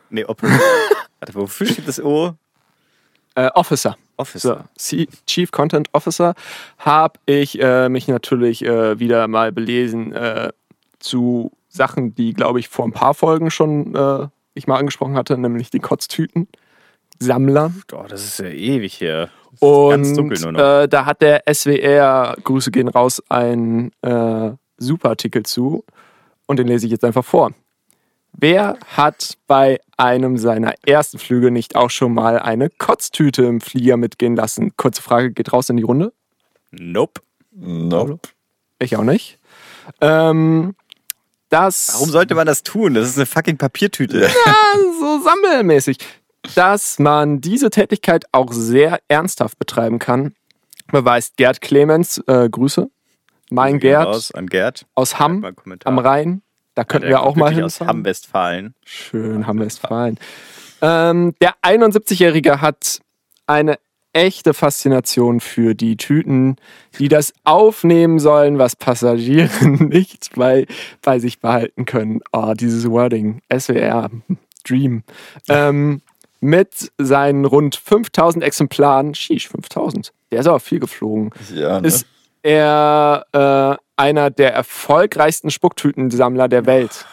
[0.09, 0.59] Nee, Operator.
[1.19, 2.33] Warte, wofür steht das O?
[3.35, 3.91] äh, Officer.
[3.91, 4.65] So, Officer.
[4.75, 6.33] C Chief Content Officer
[6.79, 10.49] habe ich äh, mich natürlich äh, wieder mal belesen äh,
[10.99, 15.37] zu Sachen, die, glaube ich, vor ein paar Folgen schon äh, ich mal angesprochen hatte,
[15.37, 16.47] nämlich die Kotztüten.
[17.19, 17.71] Sammler.
[17.93, 19.29] Oh, das ist ja ewig her.
[20.15, 20.81] Dunkel nur Und noch.
[20.83, 23.91] äh, da hat der SWR, Grüße gehen raus, einen
[24.77, 25.83] super Artikel zu.
[26.47, 27.51] Und den lese ich jetzt einfach vor.
[28.39, 33.97] Wer hat bei einem seiner ersten Flüge nicht auch schon mal eine Kotztüte im Flieger
[33.97, 34.77] mitgehen lassen?
[34.77, 36.13] Kurze Frage, geht raus in die Runde.
[36.69, 37.21] Nope.
[37.51, 38.19] Nope.
[38.77, 39.39] Ich auch nicht.
[40.01, 40.75] Ähm,
[41.49, 42.93] das Warum sollte man das tun?
[42.93, 44.19] Das ist eine fucking Papiertüte.
[44.21, 44.29] Ja.
[44.99, 45.97] so sammelmäßig,
[46.53, 50.35] dass man diese Tätigkeit auch sehr ernsthaft betreiben kann,
[50.91, 52.87] beweist Gerd Clemens, äh, Grüße,
[53.49, 54.05] mein Gerd.
[54.05, 54.85] Aus, an Gerd.
[54.93, 55.43] aus Hamm
[55.85, 56.43] am Rhein.
[56.77, 57.81] Da könnten wir auch mal wirklich aus.
[57.81, 58.75] Hamm-Westfalen.
[58.85, 60.19] Schön, Hamm-Westfalen.
[60.83, 62.99] Ähm, der 71-Jährige hat
[63.47, 63.79] eine
[64.13, 66.57] echte Faszination für die Tüten,
[66.99, 70.67] die das aufnehmen sollen, was Passagiere nicht bei,
[71.01, 72.19] bei sich behalten können.
[72.31, 74.11] Oh, dieses Wording, SWR,
[74.63, 75.01] Dream.
[75.49, 76.03] Ähm,
[76.41, 81.87] mit seinen rund 5000 Exemplaren, sheesh, 5000, der ist aber viel geflogen, Ja, ne?
[81.87, 82.05] ist
[82.43, 83.25] er
[83.79, 87.05] äh, einer der erfolgreichsten Spucktütensammler der Welt.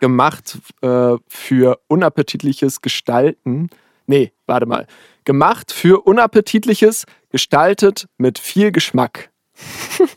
[0.00, 3.68] Gemacht äh, für unappetitliches Gestalten.
[4.06, 4.86] Nee, warte mal.
[5.24, 9.30] Gemacht für unappetitliches, gestaltet mit viel Geschmack.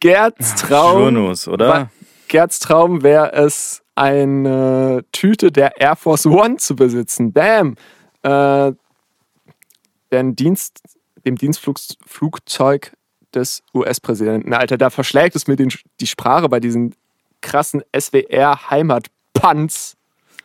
[0.00, 1.00] Gerds Traum.
[1.00, 1.90] Journus, oder?
[2.28, 7.32] Gerds Traum wäre es, eine Tüte der Air Force One zu besitzen.
[7.32, 7.76] Bam!
[8.22, 8.72] Äh,
[10.10, 10.80] den Dienst,
[11.24, 12.92] dem Dienstflugzeug
[13.34, 14.52] des US-Präsidenten.
[14.54, 16.94] Alter, da verschlägt es mir den, die Sprache bei diesen
[17.40, 19.96] krassen SWR-Heimatpanz.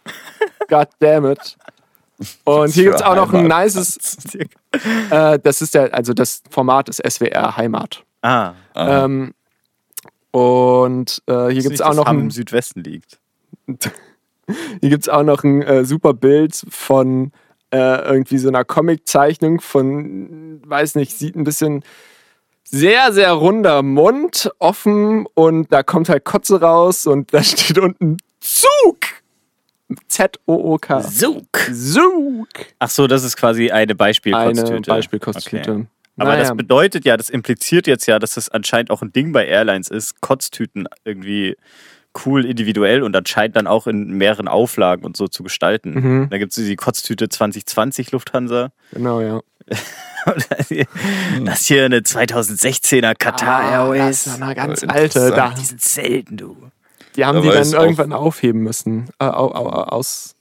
[0.68, 1.58] God damn it.
[2.46, 3.98] Und hier gibt es auch noch ein nices,
[5.10, 8.04] äh, das ist der, also das Format ist SWR Heimat.
[8.22, 9.34] Ah, Ah, Ähm,
[10.32, 13.20] und äh, hier gibt es auch noch ein im Südwesten liegt.
[14.80, 17.32] Hier gibt es auch noch ein äh, super Bild von
[17.72, 21.84] äh, irgendwie so einer Comiczeichnung von, weiß nicht, sieht ein bisschen
[22.68, 28.18] sehr, sehr runder Mund, offen und da kommt halt Kotze raus und da steht unten
[28.40, 28.98] Zug!
[30.08, 31.02] Z-O-O-K.
[31.02, 31.46] Zug.
[31.72, 32.48] Zug!
[32.80, 34.74] Ach so, das ist quasi eine Beispielkotztüte.
[34.74, 35.72] Eine Beispielkotztüte.
[35.72, 35.86] Okay.
[36.18, 36.44] Aber Naja.
[36.44, 39.90] das bedeutet ja, das impliziert jetzt ja, dass das anscheinend auch ein Ding bei Airlines
[39.90, 41.56] ist, Kotztüten irgendwie
[42.26, 45.94] cool individuell und anscheinend dann auch in mehreren Auflagen und so zu gestalten.
[45.94, 46.30] Mhm.
[46.30, 48.72] Da gibt es die Kotztüte 2020 Lufthansa.
[48.92, 49.42] Genau, ja.
[51.38, 54.24] Und das hier eine 2016er Qatar Ah, Airways.
[54.24, 55.32] Das ist eine ganz alte.
[55.32, 55.50] Da.
[55.50, 56.58] Die sind selten, du.
[57.16, 59.10] die haben Da die dann irgendwann aufheben müssen.
[59.20, 60.36] Äh, au, au, aus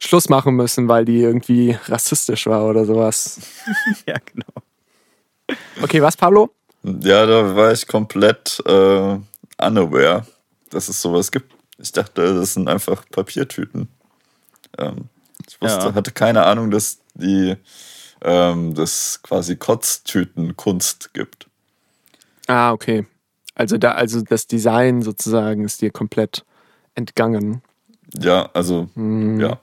[0.00, 3.40] Schluss machen müssen, weil die irgendwie rassistisch war oder sowas.
[4.06, 5.56] Ja, genau.
[5.82, 6.50] Okay, was, Pablo?
[6.82, 9.16] ja, da war ich komplett äh,
[9.60, 10.26] unaware,
[10.70, 11.52] dass es sowas gibt.
[11.78, 13.88] Ich dachte, das sind einfach Papiertüten.
[14.78, 15.08] Ähm,
[15.48, 15.94] ich wusste, Ja.
[15.94, 17.56] hatte keine Ahnung, dass die
[18.22, 21.48] ähm, das quasi Kotztütenkunst gibt.
[22.46, 23.06] Ah, okay.
[23.54, 26.44] Also da, also das Design sozusagen ist dir komplett
[26.94, 27.62] entgangen.
[28.18, 29.40] Ja, also Hm.
[29.40, 29.60] ja.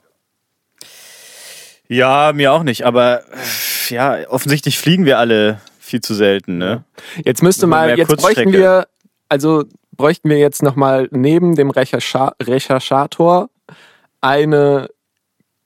[1.88, 3.22] Ja, mir auch nicht, aber
[3.88, 6.84] ja, offensichtlich fliegen wir alle viel zu selten, ne?
[7.24, 8.88] Jetzt müsste mal, jetzt bräuchten wir,
[9.30, 9.64] also
[9.98, 13.50] bräuchten wir jetzt nochmal neben dem Rechercha Recherchator
[14.22, 14.88] eine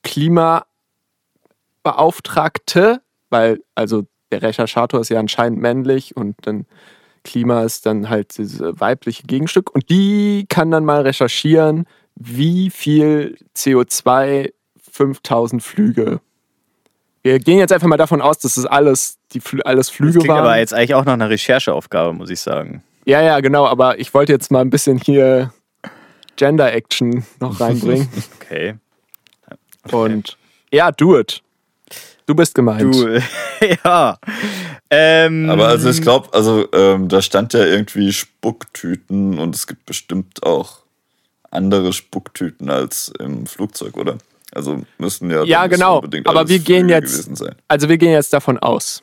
[0.02, 4.02] Klimabeauftragte, weil also
[4.32, 6.66] der Recherchator ist ja anscheinend männlich und dann
[7.22, 13.36] Klima ist dann halt dieses weibliche Gegenstück und die kann dann mal recherchieren, wie viel
[13.56, 14.52] CO2
[14.90, 16.20] 5000 Flüge.
[17.22, 20.28] Wir gehen jetzt einfach mal davon aus, dass das alles, die alles Das Flüge klingt
[20.28, 20.40] waren.
[20.40, 22.82] aber jetzt eigentlich auch nach einer Rechercheaufgabe, muss ich sagen.
[23.04, 25.52] Ja, ja, genau, aber ich wollte jetzt mal ein bisschen hier
[26.36, 28.08] Gender Action noch reinbringen.
[28.42, 28.74] Okay.
[29.90, 30.36] Und
[30.70, 31.42] ja, do it.
[32.26, 32.82] Du bist gemeint.
[32.82, 33.18] Du,
[33.84, 34.18] ja.
[34.90, 39.86] Ähm, Aber also ich glaube, also ähm, da stand ja irgendwie Spucktüten und es gibt
[39.86, 40.80] bestimmt auch
[41.50, 44.18] andere Spucktüten als im Flugzeug, oder?
[44.54, 45.96] Also müssen ja, Ja, genau.
[45.96, 47.54] unbedingt Aber alles wir gehen jetzt- gewesen sein.
[47.68, 49.02] Also wir gehen jetzt davon aus,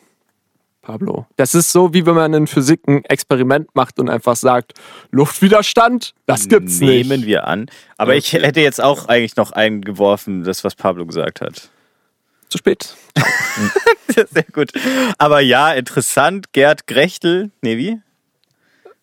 [0.90, 1.28] Pablo.
[1.36, 4.74] Das ist so, wie wenn man in Physik ein Experiment macht und einfach sagt,
[5.12, 7.28] Luftwiderstand, das gibt's nehmen nicht.
[7.28, 7.68] wir an.
[7.98, 11.70] Aber ich hätte jetzt auch eigentlich noch eingeworfen, das, was Pablo gesagt hat.
[12.50, 12.96] Zu spät.
[14.32, 14.72] Sehr gut.
[15.20, 16.54] Aber ja, interessant.
[16.54, 18.00] Gerd Grechtel, nee, wie?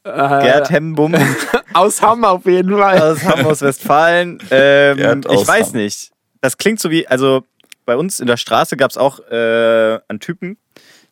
[0.02, 1.14] Gerd Hembum
[1.72, 3.00] Aus Hamm auf jeden Fall.
[3.00, 4.40] aus Hamm-Westfalen.
[4.50, 5.76] Ähm, Gerd ich aus weiß Hamm.
[5.76, 6.10] nicht.
[6.40, 7.44] Das klingt so wie, also
[7.84, 10.58] bei uns in der Straße gab es auch äh, einen Typen,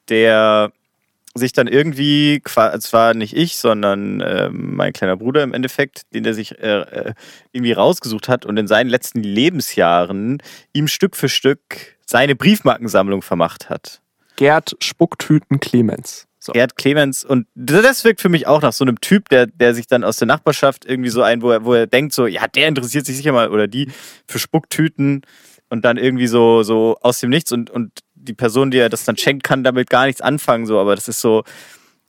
[0.08, 0.72] der
[1.34, 6.32] sich dann irgendwie, zwar nicht ich, sondern ähm, mein kleiner Bruder im Endeffekt, den der
[6.32, 7.14] sich äh, äh,
[7.52, 10.40] irgendwie rausgesucht hat und in seinen letzten Lebensjahren
[10.72, 14.00] ihm Stück für Stück seine Briefmarkensammlung vermacht hat.
[14.36, 16.26] Gerd Spucktüten Clemens.
[16.38, 16.52] So.
[16.52, 19.86] Gerd Clemens und das wirkt für mich auch nach so einem Typ, der, der sich
[19.86, 22.68] dann aus der Nachbarschaft irgendwie so ein, wo er, wo er denkt so, ja, der
[22.68, 23.90] interessiert sich sicher mal oder die
[24.26, 25.22] für Spucktüten
[25.70, 29.04] und dann irgendwie so, so aus dem Nichts und, und die Person, die er das
[29.04, 31.44] dann schenkt, kann damit gar nichts anfangen, so, aber das ist so,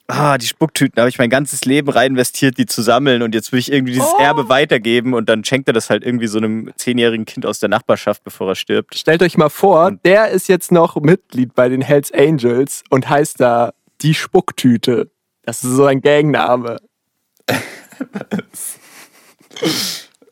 [0.08, 3.34] ah, die Spucktüten, da habe ich mein ganzes Leben rein investiert, die zu sammeln und
[3.34, 4.22] jetzt will ich irgendwie dieses Oh.
[4.22, 7.70] Erbe weitergeben und dann schenkt er das halt irgendwie so einem zehnjährigen Kind aus der
[7.70, 8.96] Nachbarschaft, bevor er stirbt.
[8.96, 13.40] Stellt euch mal vor, der ist jetzt noch Mitglied bei den Hells Angels und heißt
[13.40, 15.10] da die Spucktüte.
[15.44, 16.78] Das ist so ein Gangname.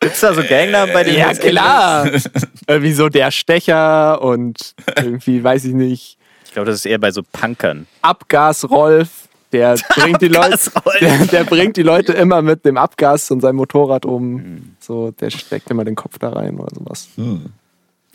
[0.03, 1.39] Gibt's da so Gangnamen bei den Ja, Angels?
[1.45, 2.09] klar.
[2.67, 7.11] irgendwie so der Stecher und irgendwie, weiß ich nicht, Ich glaube, das ist eher bei
[7.11, 7.87] so Punkern.
[8.01, 9.09] Abgas Rolf.
[9.51, 10.99] Der bringt, die Leute, Abgas-Rolf.
[10.99, 14.33] der, der bringt die Leute immer mit dem Abgas und seinem Motorrad um.
[14.33, 14.75] Mhm.
[14.79, 17.07] So, der steckt immer den Kopf da rein oder sowas.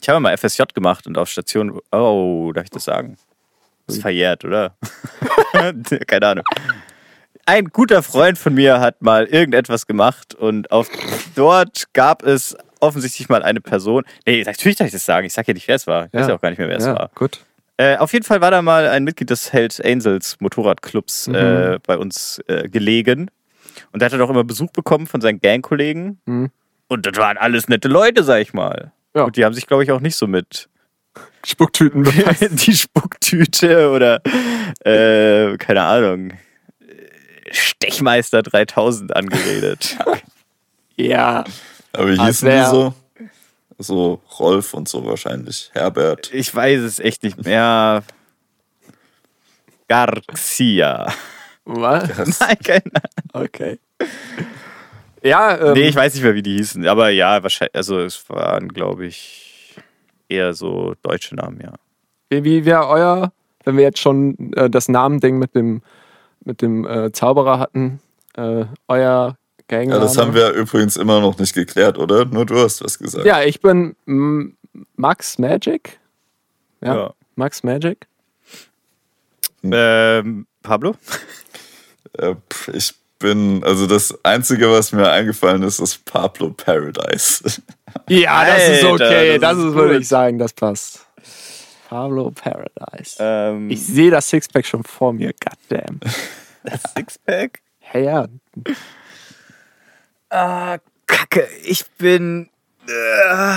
[0.00, 1.78] Ich habe mal FSJ gemacht und auf Station.
[1.92, 3.16] Oh, darf ich das sagen?
[3.86, 4.74] Das ist verjährt, oder?
[6.08, 6.44] Keine Ahnung.
[7.48, 10.90] Ein guter Freund von mir hat mal irgendetwas gemacht und auf
[11.34, 14.04] dort gab es offensichtlich mal eine Person.
[14.26, 15.26] Nee, natürlich darf ich das sagen.
[15.26, 16.06] Ich sag ja nicht, wer es war.
[16.06, 17.10] Ich weiß ja auch gar nicht mehr, wer es war.
[17.14, 17.40] gut.
[17.78, 21.34] Äh, auf jeden Fall war da mal ein Mitglied des Hells Angels Motorradclubs Mhm.
[21.36, 23.30] äh, bei uns äh, gelegen.
[23.92, 26.20] Und der hatte doch immer Besuch bekommen von seinen Gangkollegen.
[26.26, 26.50] Mhm.
[26.88, 28.92] Und das waren alles nette Leute, sag ich mal.
[29.14, 29.22] Ja.
[29.22, 30.68] Und die haben sich, glaube ich, auch nicht so mit
[31.46, 32.46] Spucktüten befasst.
[32.66, 34.20] die Spucktüte oder
[34.84, 36.32] äh, keine Ahnung.
[37.52, 39.96] Stechmeister 3000 angeredet.
[40.96, 41.44] ja.
[41.92, 42.94] Aber wie hießen wär- die so?
[43.80, 45.70] So Rolf und so wahrscheinlich.
[45.72, 46.32] Herbert.
[46.34, 48.02] Ich weiß es echt nicht mehr.
[49.86, 51.12] Garcia.
[51.64, 52.08] Was?
[52.40, 52.82] Nein, keine
[53.32, 53.78] Okay.
[55.22, 56.86] Ja, ähm, Nee, ich weiß nicht mehr, wie die hießen.
[56.86, 59.74] Aber ja, wahrscheinlich, also es waren, glaube ich,
[60.28, 61.74] eher so deutsche Namen, ja.
[62.30, 63.32] wie, wie wäre euer,
[63.64, 65.82] wenn wir jetzt schon äh, das Namending mit dem,
[66.48, 68.00] mit dem äh, Zauberer hatten,
[68.34, 69.36] äh, euer
[69.68, 69.90] Gang.
[69.90, 72.24] Ja, das haben wir übrigens immer noch nicht geklärt, oder?
[72.24, 73.26] Nur du hast was gesagt.
[73.26, 74.54] Ja, ich bin mm,
[74.96, 76.00] Max Magic.
[76.80, 77.14] Ja, Ja.
[77.36, 78.06] Max Magic.
[79.62, 80.94] Ähm, Pablo?
[82.14, 82.34] Äh,
[82.72, 87.44] ich bin, also das Einzige, was mir eingefallen ist, ist Pablo Paradise.
[88.08, 89.38] Ja, das ist Alter, okay.
[89.38, 91.06] das Das, ist würde ich sagen, das passt.
[91.88, 93.16] Pablo Paradise.
[93.18, 96.00] Ähm, Ich sehe das Sixpack schon vor mir, goddamn.
[96.64, 97.60] das Sixpack?
[97.80, 98.26] Hey, ja.
[100.28, 100.76] Ah,
[101.06, 101.48] Kacke.
[101.64, 102.50] Ich bin
[102.86, 103.56] äh,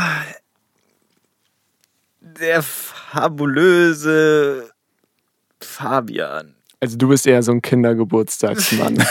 [2.22, 4.70] der fabulöse
[5.60, 6.56] Fabian.
[6.80, 9.06] Also du bist eher so ein Kindergeburtstagsmann.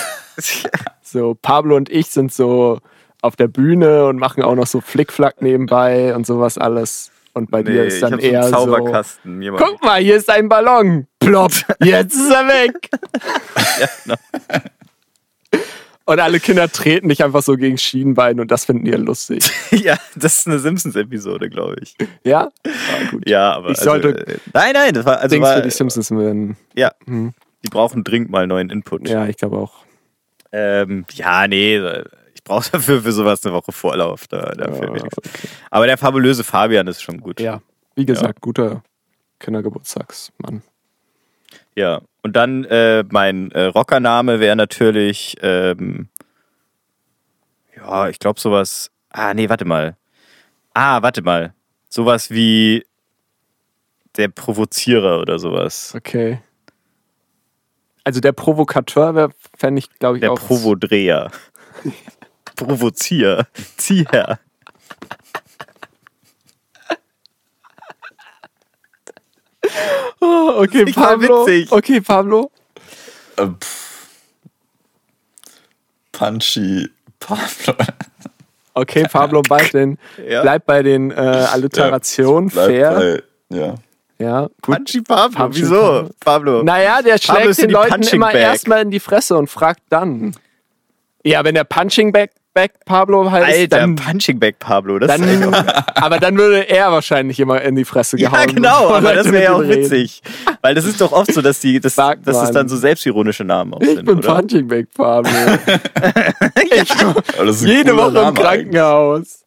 [1.03, 2.81] so, Pablo und ich sind so
[3.21, 7.11] auf der Bühne und machen auch noch so Flickflack nebenbei und sowas alles.
[7.33, 8.51] Und bei dir ist dann einen eher so.
[8.51, 9.39] Zauberkasten.
[9.39, 11.07] Mir Guck mal, hier ist ein Ballon.
[11.20, 11.53] Plopp.
[11.83, 12.91] Jetzt ist er weg.
[14.05, 14.16] genau.
[16.07, 19.49] Und alle Kinder treten dich einfach so gegen Schienbein und das finden die ja lustig.
[19.70, 21.95] ja, das ist eine Simpsons-Episode, glaube ich.
[22.24, 22.51] Ja?
[22.66, 23.28] Ah, gut.
[23.28, 23.70] Ja, aber.
[23.70, 25.18] Ich sollte- äh, nein, nein, das war.
[25.20, 26.57] Also Dings war, für die Simpsons werden.
[26.74, 29.09] Ja, die brauchen dringend mal neuen Input.
[29.09, 29.85] Ja, ich glaube auch.
[30.51, 31.81] Ähm, ja, nee,
[32.41, 34.26] ich brauche dafür für sowas eine Woche Vorlauf.
[34.26, 35.18] Da, da fällt mir Ja, nichts.
[35.18, 35.49] okay.
[35.70, 37.38] Aber der fabulöse Fabian ist schon gut.
[37.38, 37.61] Ja,
[37.97, 38.82] wie gesagt, guter
[39.41, 40.62] Kindergeburtstagsmann.
[41.76, 42.01] Ja.
[42.22, 46.09] Und dann äh, mein äh, Rockername wäre natürlich, ähm,
[47.76, 48.91] ja, ich glaube sowas.
[49.11, 49.97] Ah, nee, warte mal.
[50.74, 51.53] Ah, warte mal.
[51.88, 52.84] Sowas wie
[54.16, 55.93] der Provozierer oder sowas.
[55.97, 56.41] Okay.
[58.05, 60.38] Also der Provokateur wäre, fände ich, glaube ich, Der auch.
[60.41, 61.30] Provodreher.
[62.67, 63.47] Provozier.
[63.77, 64.39] Zieher.
[70.21, 71.47] Okay, nicht mal Pablo.
[71.47, 71.73] witzig.
[71.73, 72.51] Okay, Pablo.
[73.37, 73.47] Äh.
[76.13, 77.75] Punchy Pablo.
[78.75, 79.99] Okay, Pablo, bleib, den,
[80.29, 80.43] Ja.
[80.43, 82.51] bleib bei den äh, Alliterationen.
[82.51, 82.91] Bleib Fair.
[82.95, 83.23] Bei,
[83.57, 83.75] ja.
[84.19, 84.77] Ja, gut.
[84.77, 85.37] Punchy Pablo.
[85.45, 85.75] Punchy Wieso?
[85.81, 86.11] Pablo.
[86.21, 86.63] Pablo.
[86.63, 88.41] Naja, der Pablo schlägt den Leuten Punching immer Bag.
[88.43, 90.35] erstmal in die Fresse und fragt dann.
[91.25, 94.99] Ja, wenn der Punching Bag, Bag Pablo heißt, Alter, dann, Punching Bag Pablo.
[94.99, 95.55] Das ist dann
[95.95, 98.55] aber dann würde er wahrscheinlich immer in die Fresse ja, gehauen.
[98.55, 99.85] genau, bevor aber das wäre ja auch reden.
[99.85, 100.21] witzig.
[100.61, 103.45] Weil das ist doch oft so, dass, die, dass, Sagt dass es dann so selbstironische
[103.45, 104.35] Namen auch Ich sind, bin oder?
[104.35, 105.31] Punching Bag Pablo.
[106.73, 108.45] ich, das ist jede Woche im Name eigentlich.
[108.45, 109.45] Krankenhaus.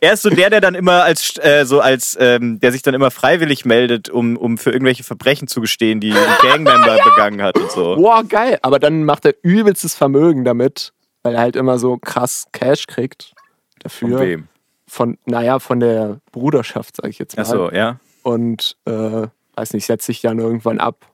[0.00, 2.94] Er ist so der, der dann immer als, äh, so als, ähm, der sich dann
[2.94, 7.58] immer freiwillig meldet, um, um für irgendwelche Verbrechen zu gestehen, die ein Gangmember begangen hat
[7.58, 7.96] und so.
[7.96, 8.58] Boah, geil.
[8.62, 13.34] Aber dann macht er übelstes Vermögen damit, weil er halt immer so krass Cash kriegt
[13.80, 14.18] dafür.
[14.18, 14.48] Von wem?
[14.86, 17.42] Von, naja, von der Bruderschaft, sag ich jetzt mal.
[17.42, 17.98] Achso, ja.
[18.22, 21.06] Und, äh, weiß nicht, setzt sich dann irgendwann ab.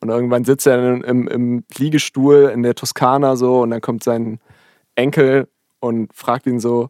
[0.00, 4.04] Und irgendwann sitzt er dann im, im Liegestuhl in der Toskana so und dann kommt
[4.04, 4.38] sein
[4.94, 5.48] Enkel
[5.80, 6.88] und fragt ihn so,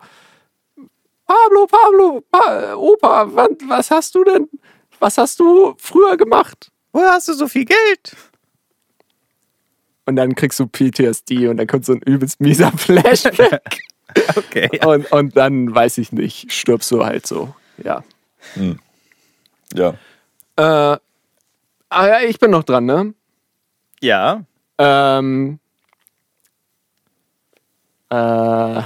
[1.27, 4.49] Pablo, Pablo, pa Opa, wann, was hast du denn,
[4.99, 6.71] was hast du früher gemacht?
[6.93, 8.17] Woher hast du so viel Geld?
[10.07, 13.81] Und dann kriegst du PTSD und dann kommt so ein übelst mieser Flashback.
[14.37, 14.69] Okay.
[14.73, 14.87] Ja.
[14.87, 17.55] und, und dann, weiß ich nicht, stirbst du halt so.
[17.83, 18.05] Ja.
[19.73, 19.95] Ja.
[20.57, 20.99] Äh,
[21.89, 23.15] ah ja, ich bin noch dran, ne?
[24.01, 24.45] ja.
[24.77, 25.59] Ähm,
[28.11, 28.83] äh,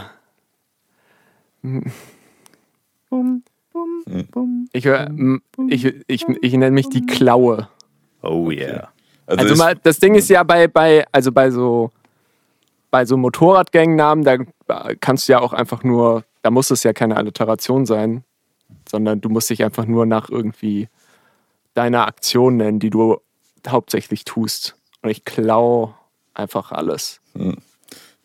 [3.11, 3.43] Bum,
[3.73, 4.69] bum, bum.
[4.73, 5.11] ich, hör-
[5.69, 7.69] ich, ich, ich nenne mich die Klaue.
[8.23, 8.89] Oh yeah.
[9.27, 11.91] Also, Also mal, das Ding ist ja bei, bei, also bei so,
[12.91, 14.39] bei so Motorradgangnamen, da
[15.01, 18.25] kannst du ja auch einfach nur, da muss es ja keine Alliteration sein,
[18.89, 20.89] sondern du musst dich einfach nur nach irgendwie
[21.75, 23.19] deiner Aktion nennen, die du
[23.67, 24.75] hauptsächlich tust.
[25.03, 25.95] Und ich klau
[26.35, 27.21] einfach alles.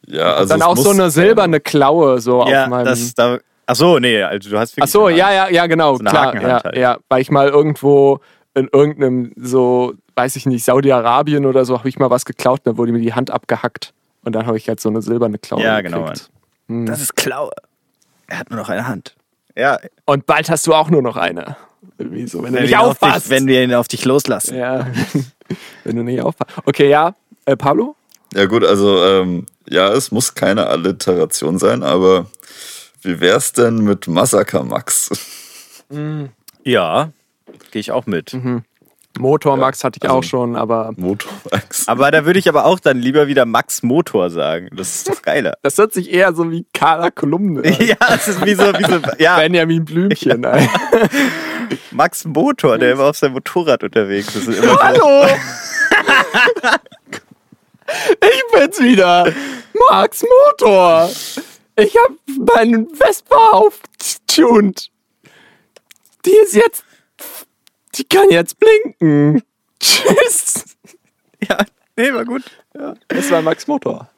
[0.08, 2.86] ja, also Dann auch so eine silberne Klaue so Ja, auf meinem.
[2.86, 3.40] das da.
[3.66, 4.92] Ach so, nee, also du hast Ach wirklich.
[4.92, 6.76] so, eine ja, ja, ja, genau, So klar, ja, halt.
[6.78, 8.20] ja, weil ich mal irgendwo
[8.56, 12.78] in irgendeinem so, weiß ich nicht, Saudi-Arabien oder so, habe ich mal was geklaut, dann
[12.78, 13.94] wurde mir die Hand abgehackt
[14.24, 16.30] und dann habe ich halt so eine silberne Klaue Ja, genau, gekriegt.
[16.68, 17.52] Das ist Klaue.
[18.28, 19.16] Er hat nur noch eine Hand.
[19.56, 21.56] Ja, Und bald hast du auch nur noch eine.
[21.98, 23.26] Irgendwie so, wenn du wenn nicht aufpasst.
[23.26, 24.56] dich, wenn wir ihn auf dich loslassen.
[24.58, 24.88] ja,
[25.84, 26.52] wenn du nicht aufpasst.
[26.66, 27.14] Okay, ja,
[27.46, 27.96] äh, Pablo?
[28.34, 32.26] Ja, gut, also, ähm, ja, es muss keine Alliteration sein, aber
[33.04, 35.10] wie wär's denn mit Massaker Max?
[36.64, 37.12] Ja,
[37.72, 38.36] gehe ich auch mit.
[39.20, 41.88] Motor Max hatte ich also- auch schon, aber Motor Max.
[41.88, 44.70] Aber da würde ich aber auch dann lieber wieder Max Motor sagen.
[44.76, 45.54] Das ist doch geiler.
[45.62, 47.62] das hört sich eher so wie Carla Kolumne.
[47.64, 47.76] an.
[47.86, 50.44] ja, es ist wie so, wie so ja, Benjamin Blümchen.
[50.44, 50.68] ey.
[51.92, 54.48] Max Motor, der immer auf seinem Motorrad unterwegs ist.
[54.82, 55.28] Hallo!
[58.22, 59.32] ich bin's wieder!
[59.90, 61.10] Max Motor!
[61.76, 62.12] Ich hab
[62.56, 64.92] meinen Vespa aufgetunt.
[66.26, 66.86] Die ist jetzt.
[67.96, 69.44] Die kann jetzt blinken.
[69.80, 70.78] Tschüss!
[71.48, 71.58] ja,
[71.96, 72.44] nee, war gut.
[72.74, 74.10] Ja, das war Max Motor.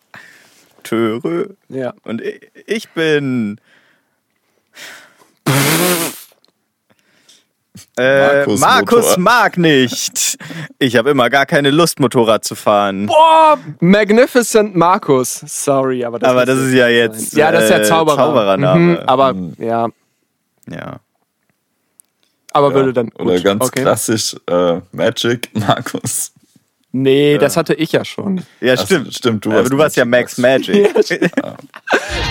[0.84, 1.56] Töre.
[1.70, 1.94] Ja.
[2.04, 3.60] Und ich, ich bin.
[7.98, 10.38] Äh, Markus Markus mag nicht.
[10.80, 13.08] Ich habe immer gar keine Lust, Motorrad zu fahren.
[13.08, 15.42] Boah, Magnificent Markus.
[15.46, 16.94] Sorry, aber das, Aber das ist ja sein.
[16.96, 18.18] jetzt, Ja, das ist ja äh, Zauberer.
[18.18, 18.80] Zauberername.
[18.80, 19.88] Mhm, aber ja,
[20.70, 21.00] Ja.
[22.54, 23.10] aber Ja, würde dann.
[23.10, 23.26] Gut.
[23.26, 23.82] Oder ganz okay.
[23.82, 26.32] klassisch äh, Magic Markus.
[26.98, 28.42] Nee, das hatte ich ja schon.
[28.62, 29.14] Ja, Ach, stimmt.
[29.14, 30.96] stimmt, du Aber hast du warst ja Max Magic.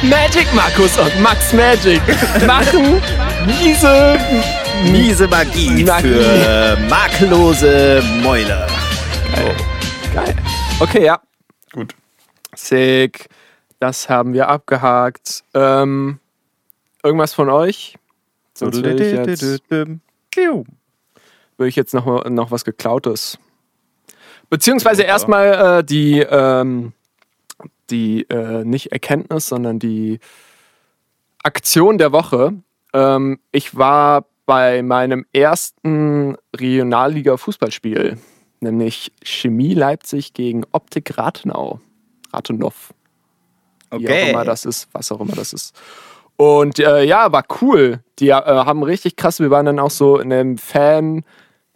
[0.02, 2.00] Magic Markus und Max Magic
[2.46, 3.02] machen
[3.60, 4.18] diese.
[4.90, 6.08] Miese Magie, Magie.
[6.08, 8.66] für makellose Mäuler.
[10.14, 10.34] Geil.
[10.80, 11.20] Okay, ja.
[11.70, 11.94] Gut.
[12.54, 13.28] Sick.
[13.80, 15.44] Das haben wir abgehakt.
[15.52, 16.20] Ähm,
[17.02, 17.96] irgendwas von euch?
[18.54, 20.00] Sonst würde ich jetzt, würde
[21.68, 23.38] ich jetzt noch, noch was Geklautes.
[24.55, 26.92] Beziehungsweise erstmal äh, die, ähm,
[27.90, 30.20] die äh, nicht Erkenntnis, sondern die
[31.42, 32.52] Aktion der Woche.
[32.92, 38.16] Ähm, ich war bei meinem ersten Regionalliga-Fußballspiel,
[38.61, 41.80] nämlich Chemie Leipzig gegen Optik Rathenau.
[42.32, 42.72] Rathenau.
[43.90, 44.30] Wie auch Okay.
[44.30, 45.74] immer das ist, was auch immer das ist.
[46.36, 48.05] Und äh, ja, war cool.
[48.20, 50.59] Die äh, haben richtig krass, wir waren dann auch so in einem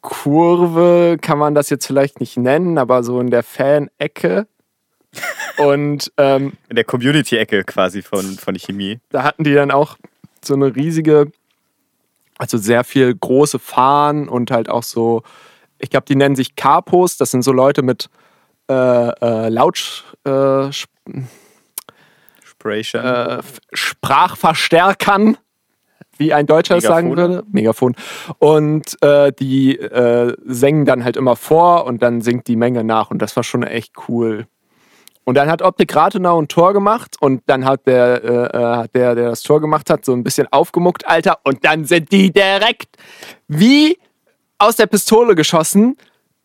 [0.02, 4.46] Fan-Kurve, kann man das jetzt vielleicht nicht nennen, aber so in der Fan-Ecke.
[5.56, 9.00] Und ähm, In der Community-Ecke quasi von, von Chemie.
[9.10, 9.96] da hatten die dann auch
[10.44, 11.32] so eine riesige
[12.38, 15.22] Also sehr viel große Fahnen und halt auch so,
[15.78, 17.16] ich glaube, die nennen sich Capos.
[17.16, 18.08] Das sind so Leute mit
[18.70, 20.70] äh, äh, Laut, äh, äh,
[23.72, 25.38] Sprachverstärkern,
[26.18, 27.44] wie ein Deutscher es sagen würde.
[27.50, 27.94] Megafon.
[28.38, 33.10] Und äh, die äh, singen dann halt immer vor und dann singt die Menge nach.
[33.10, 34.46] Und das war schon echt cool.
[35.28, 38.94] Und dann hat Optik Rathenau ein Tor gemacht und dann hat der, äh, äh, hat
[38.94, 41.40] der, der das Tor gemacht hat, so ein bisschen aufgemuckt, Alter.
[41.44, 42.96] Und dann sind die direkt
[43.46, 43.98] wie
[44.56, 45.98] aus der Pistole geschossen.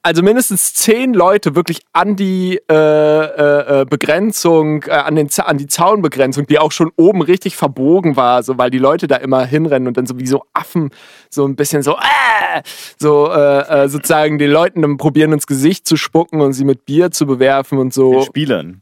[0.05, 5.57] Also mindestens zehn Leute wirklich an die äh, äh, äh, Begrenzung, äh, an, den, an
[5.57, 9.45] die Zaunbegrenzung, die auch schon oben richtig verbogen war, so weil die Leute da immer
[9.45, 10.89] hinrennen und dann so wie so Affen
[11.29, 12.61] so ein bisschen so, äh,
[12.99, 16.83] so äh, äh, sozusagen den Leuten dann probieren ins Gesicht zu spucken und sie mit
[16.83, 18.11] Bier zu bewerfen und so.
[18.11, 18.81] Den Spielern.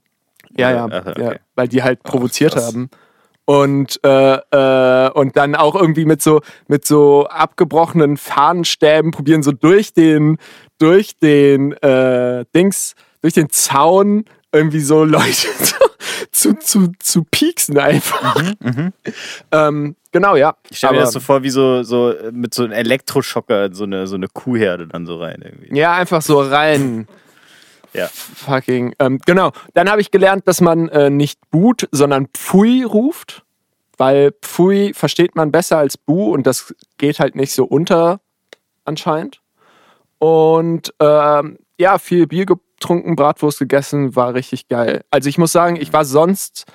[0.58, 1.24] Ja, ja, Ach, okay.
[1.24, 2.66] ja, weil die halt provoziert krass.
[2.66, 2.90] haben.
[3.52, 6.40] Und, äh, äh, und dann auch irgendwie mit so,
[6.70, 10.38] mit so abgebrochenen Fahnenstäben probieren, so durch den,
[10.80, 14.24] durch den äh, Dings, durch den Zaun
[14.54, 15.48] irgendwie so Leute
[16.32, 18.42] zu, zu, zu pieksen einfach.
[19.52, 20.56] Ähm, genau, ja.
[20.70, 24.08] Ich stelle mir das so vor, wie so, so mit so einem Elektroschocker so eine,
[24.08, 25.78] so eine Kuhherde dann so rein irgendwie.
[25.78, 27.06] Ja, einfach so rein.
[27.94, 28.08] Ja.
[28.08, 28.94] Fucking.
[29.00, 29.52] Ähm, genau.
[29.74, 33.44] Dann habe ich gelernt, dass man äh, nicht Boot, sondern Pfui ruft.
[33.98, 38.20] Weil Pfui versteht man besser als Bu und das geht halt nicht so unter
[38.84, 39.42] anscheinend.
[40.18, 45.04] Und ähm, ja, viel Bier getrunken, Bratwurst gegessen, war richtig geil.
[45.12, 46.66] Also ich muss sagen, ich war sonst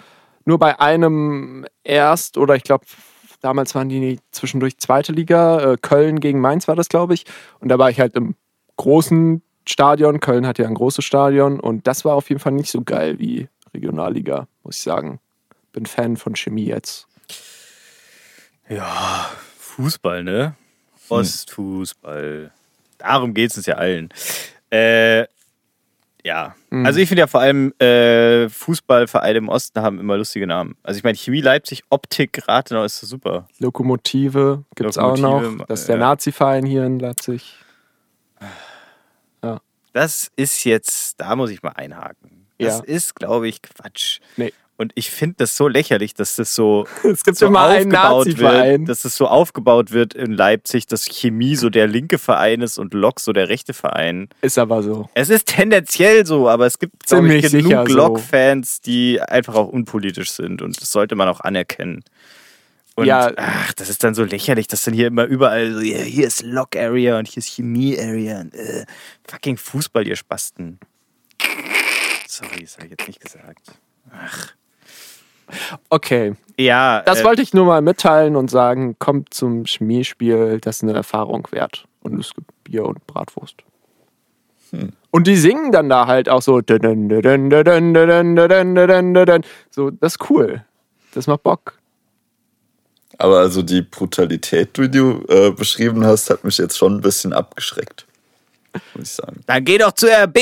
[0.44, 2.86] nur bei einem Erst- oder ich glaube,
[3.40, 7.24] damals waren die zwischendurch zweite Liga, äh, Köln gegen Mainz war das, glaube ich.
[7.60, 8.34] Und da war ich halt im
[8.76, 10.20] großen Stadion.
[10.20, 13.18] Köln hat ja ein großes Stadion und das war auf jeden Fall nicht so geil
[13.18, 15.20] wie Regionalliga, muss ich sagen.
[15.72, 17.06] Bin Fan von Chemie jetzt.
[18.68, 20.54] Ja, Fußball, ne?
[21.08, 22.50] Ostfußball.
[22.98, 24.08] Darum geht es uns ja allen.
[24.70, 25.26] Äh,
[26.24, 30.76] ja, also ich finde ja vor allem äh, Fußballvereine im Osten haben immer lustige Namen.
[30.82, 33.46] Also ich meine Chemie Leipzig, Optik Rathenau ist super.
[33.60, 35.42] Lokomotive gibt es auch noch.
[35.68, 36.00] Das ist der ja.
[36.00, 37.54] Nazi-Verein hier in Leipzig.
[39.96, 42.46] Das ist jetzt, da muss ich mal einhaken.
[42.58, 42.84] Das Ja.
[42.84, 44.18] ist, glaube ich, Quatsch.
[44.36, 44.52] Nee.
[44.76, 48.26] Und ich finde das so lächerlich, dass das so, Es gibt so immer einen aufgebaut
[48.26, 48.80] Nazi-Verein.
[48.80, 52.76] wird, dass es so aufgebaut wird in Leipzig, dass Chemie so der linke Verein ist
[52.76, 54.28] und Lok so der rechte Verein.
[54.42, 55.08] Ist aber so.
[55.14, 57.96] Es ist tendenziell so, aber es gibt ich, Ziemlich sicher genug so.
[57.96, 62.04] Lok-Fans, die einfach auch unpolitisch sind und das sollte man auch anerkennen.
[62.96, 63.30] Und ja.
[63.36, 66.42] ach, das ist dann so lächerlich, dass dann hier immer überall, so, hier, hier ist
[66.42, 68.40] Lock Area und hier ist Chemie Area.
[68.40, 68.86] Und, äh,
[69.28, 70.80] fucking Fußball, ihr Spasten.
[72.26, 73.72] Sorry, das habe ich jetzt nicht gesagt.
[74.10, 74.54] Ach.
[75.90, 76.34] Okay.
[76.58, 77.02] Ja.
[77.02, 80.94] Das äh, wollte ich nur mal mitteilen und sagen, kommt zum Chemiespiel, das ist eine
[80.94, 81.84] Erfahrung wert.
[82.00, 83.56] Und es gibt Bier und Bratwurst.
[84.70, 84.94] Hm.
[85.10, 86.60] Und die singen dann da halt auch so.
[89.70, 90.64] So, das ist cool.
[91.12, 91.78] Das macht Bock.
[93.18, 97.32] Aber also die Brutalität, die du äh, beschrieben hast, hat mich jetzt schon ein bisschen
[97.32, 98.06] abgeschreckt.
[98.94, 99.40] Muss ich sagen.
[99.46, 100.38] dann geh doch zu RB!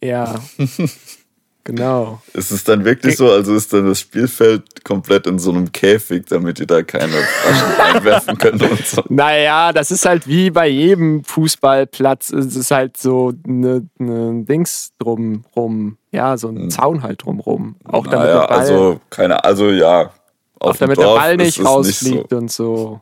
[0.00, 0.36] Ja.
[1.64, 2.22] genau.
[2.32, 6.26] Ist es dann wirklich so, also ist dann das Spielfeld komplett in so einem Käfig,
[6.28, 9.02] damit ihr da keine Flaschen einwerfen könnt und so?
[9.08, 12.30] Naja, das ist halt wie bei jedem Fußballplatz.
[12.30, 15.98] Es ist halt so eine ne Dings drumrum.
[16.12, 17.74] Ja, so ein Zaun halt drumrum.
[17.84, 20.12] Auch damit, naja, der, Ball, also keine, also ja.
[20.60, 22.36] Auch Auf dem damit der Ball nicht rausfliegt so.
[22.36, 23.00] und so.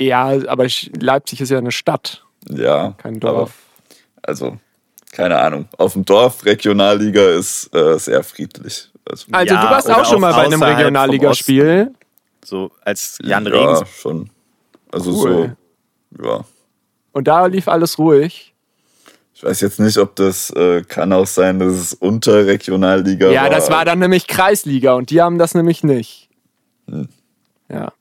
[0.00, 0.66] Ja, aber
[1.00, 3.52] Leipzig ist ja eine Stadt, Ja, kein aber Dorf.
[4.22, 4.58] also
[5.12, 5.68] keine Ahnung.
[5.78, 8.90] Auf dem Dorf Regionalliga ist äh, sehr friedlich.
[9.08, 11.92] Also, Also Ja, du warst auch schon auch mal bei einem Regionalligaspiel.
[12.44, 13.88] So als Jan ja, Regens.
[13.90, 14.28] schon.
[14.90, 15.56] Also Cool.
[16.18, 16.44] so, ja.
[17.12, 18.52] Und da lief alles ruhig.
[19.36, 23.42] Ich weiß jetzt nicht, ob das äh, kann auch sein, dass es unter Regionalliga Ja,
[23.44, 23.50] war.
[23.50, 26.23] das war dann nämlich Kreisliga und die haben das nämlich nicht.
[26.88, 27.08] Hm.
[27.68, 27.92] Ja.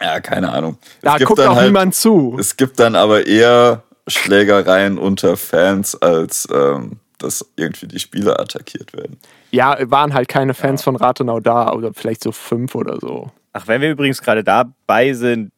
[0.00, 0.78] Ja, keine Ahnung.
[1.02, 2.36] Da es gibt guckt dann auch halt, niemand zu.
[2.38, 8.92] Es gibt dann aber eher Schlägereien unter Fans, als ähm, dass irgendwie die Spieler attackiert
[8.92, 9.18] werden.
[9.50, 13.30] Ja, waren halt keine Fans von Rathenau da, oder vielleicht so fünf oder so.
[13.52, 15.52] Ach, wenn wir übrigens gerade dabei sind,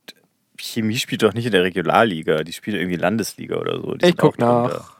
[0.58, 3.94] Chemie spielt doch nicht in der Regionalliga, die spielt irgendwie Landesliga oder so.
[3.94, 4.96] Die Ich sind guck nach.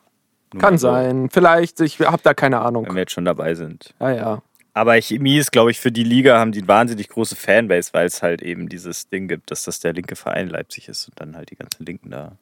[0.59, 1.29] Kann sein.
[1.31, 2.87] Vielleicht, ich hab da keine Wenn Ahnung.
[2.95, 3.93] wir jetzt schon dabei sind.
[4.01, 4.43] Ja, ja.
[4.77, 8.05] Aber Chemie ist, glaube ich, für die Liga haben die eine wahnsinnig große Fanbase, weil
[8.05, 11.35] es halt eben dieses Ding gibt, dass das der linke Verein Leipzig ist und dann
[11.35, 12.37] halt die ganzen Linken da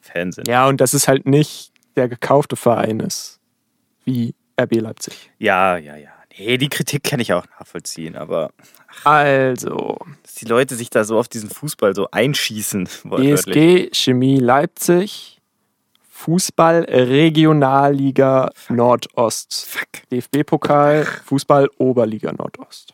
[0.00, 0.46] Fan sind.
[0.46, 3.40] Ja, und dass es halt nicht der gekaufte Verein ist.
[4.04, 5.32] Wie RB Leipzig.
[5.38, 5.96] ja, ja.
[5.96, 6.10] ja.
[6.38, 8.52] Nee, die Kritik kann ich auch nachvollziehen, aber
[9.02, 13.56] Also, dass die Leute sich da so auf diesen Fußball so einschießen, wortwörtlich.
[13.56, 15.39] ESG Chemie Leipzig,
[16.24, 19.78] Fußball Regionalliga Nordost.
[20.12, 22.92] DFB-Pokal, Fußball Oberliga Nordost.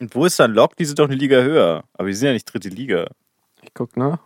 [0.00, 0.74] Und wo ist dann Lok?
[0.76, 1.84] Die sind doch eine Liga höher.
[1.92, 3.08] Aber die sind ja nicht dritte Liga.
[3.62, 4.20] Ich guck nach.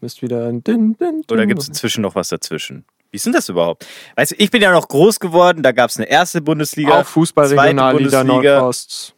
[0.00, 1.24] Müsst wieder ein Din, Din, Din.
[1.30, 2.86] Oder gibt es inzwischen noch was dazwischen?
[3.10, 3.86] Wie ist denn das überhaupt?
[4.16, 7.00] Weißt du, ich bin ja noch groß geworden, da gab es eine erste Bundesliga.
[7.00, 8.24] auch Fußball Regionalliga.
[8.24, 9.14] Nordost?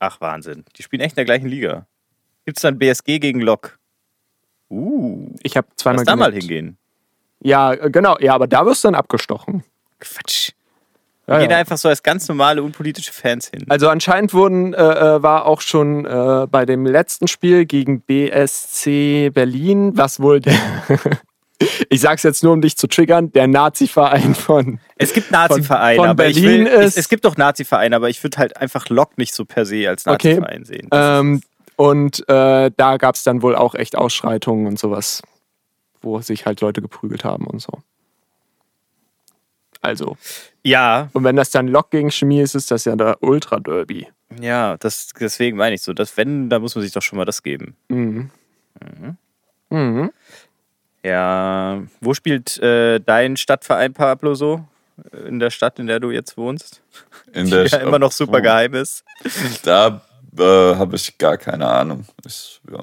[0.00, 0.64] Ach, Wahnsinn.
[0.76, 1.86] Die spielen echt in der gleichen Liga.
[2.44, 3.78] Gibt es dann BSG gegen Lok?
[4.70, 6.76] Uh, Ich habe zweimal lass da mal hingehen.
[7.42, 8.16] Ja, äh, genau.
[8.20, 9.64] Ja, aber da wirst du dann abgestochen.
[9.98, 10.50] Quatsch.
[11.26, 11.60] Ja, Wir gehen da ja.
[11.60, 13.64] einfach so als ganz normale, unpolitische Fans hin.
[13.68, 19.30] Also anscheinend wurden, äh, äh, war auch schon äh, bei dem letzten Spiel gegen BSC
[19.30, 20.54] Berlin, was wohl der,
[21.88, 26.08] ich sag's jetzt nur, um dich zu triggern, der Nazi-Verein von, Es gibt Nazi-Vereine, von
[26.08, 28.88] aber ich Berlin will, ist- es, es gibt doch Nazi-Vereine, aber ich würde halt einfach
[28.88, 30.34] Lok nicht so per se als Okay.
[30.34, 30.88] Nazi-Verein sehen.
[30.90, 31.42] Das ähm,
[31.76, 35.22] und äh, da gab's dann wohl auch echt Ausschreitungen und sowas,
[36.02, 37.72] wo sich halt Leute geprügelt haben und so.
[39.82, 43.22] Also, ist, ja, und wenn das dann Lok gegen Chemie ist, ist das ja der
[43.22, 44.08] Ultra-Derby.
[44.40, 47.24] ja, das, deswegen meine ich so, dass wenn, da muss man sich doch schon mal
[47.24, 47.74] das geben.
[47.88, 48.30] Mhm.
[49.70, 50.10] Mhm.
[51.02, 54.64] Ja, wo spielt äh, dein Stadtverein Pablo so?
[55.26, 56.82] In der Stadt, in der du jetzt wohnst?
[57.32, 58.42] In Die der ja Stadt- immer noch super Oh.
[58.42, 59.02] geheim ist.
[59.62, 60.02] Da
[60.36, 60.42] äh,
[60.74, 62.04] habe ich gar keine Ahnung.
[62.26, 62.80] Ich ja,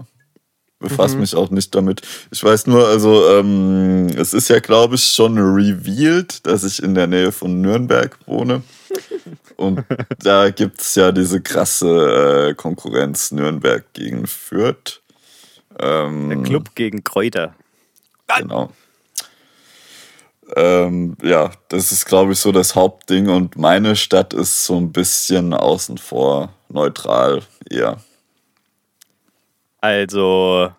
[0.80, 1.22] befasse Mhm.
[1.22, 2.02] mich auch nicht damit.
[2.32, 6.94] Ich weiß nur, also ähm, es ist ja, glaube ich, schon revealed, dass ich in
[6.96, 8.62] der Nähe von Nürnberg wohne.
[9.58, 9.84] Und
[10.24, 15.02] da gibt es ja diese krasse äh, Konkurrenz Nürnberg gegen Fürth.
[15.80, 17.56] Ähm, Der Club gegen Kräuter.
[18.38, 18.72] Genau.
[20.56, 23.30] Ähm, ja, das ist, glaube ich, so das Hauptding.
[23.30, 27.98] Und meine Stadt ist so ein bisschen außen vor, neutral eher.
[29.80, 30.72] Also,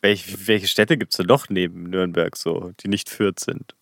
[0.00, 3.74] welch, welche Städte gibt es denn noch neben Nürnberg so, die nicht Fürth sind?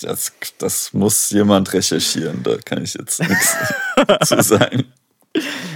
[0.00, 3.56] Das, das muss jemand recherchieren, da kann ich jetzt nichts
[4.28, 4.92] zu sagen.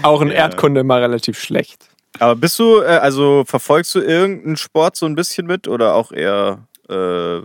[0.03, 0.35] Auch in Ja.
[0.35, 1.89] Erdkunde immer relativ schlecht.
[2.19, 6.13] Aber bist du, äh, also verfolgst du irgendeinen Sport so ein bisschen mit oder auch
[6.13, 7.41] eher äh,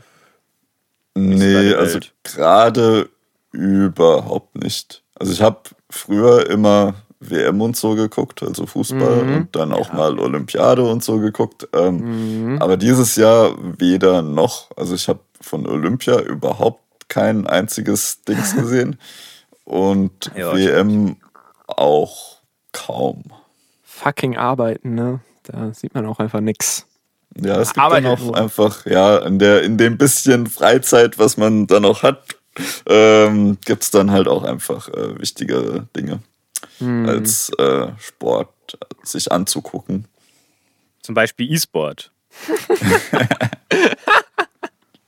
[1.13, 3.09] Nee, also gerade
[3.51, 5.03] überhaupt nicht.
[5.15, 5.59] Also ich habe
[5.89, 9.35] früher immer WM und so geguckt, also Fußball Mhm.
[9.35, 11.67] und dann auch mal Olympiade und so geguckt.
[11.73, 12.61] Ähm, Mhm.
[12.61, 14.69] Aber dieses Jahr weder noch.
[14.75, 18.97] Also ich habe von Olympia überhaupt kein einziges Dings gesehen
[19.65, 21.17] und Ja, WM
[21.67, 22.37] auch
[22.71, 23.23] kaum.
[23.83, 25.19] Fucking arbeiten, ne?
[25.43, 26.85] Da sieht man auch einfach nix.
[27.39, 31.37] Ja, es gibt Aber dann auch einfach, ja, in, der, in dem bisschen Freizeit, was
[31.37, 32.35] man dann auch hat,
[32.87, 36.19] ähm, gibt es dann halt auch einfach äh, wichtigere Dinge
[36.81, 37.07] Hm.
[37.07, 38.49] als äh, Sport
[39.03, 40.05] sich anzugucken.
[41.01, 42.11] zum Beispiel E-Sport?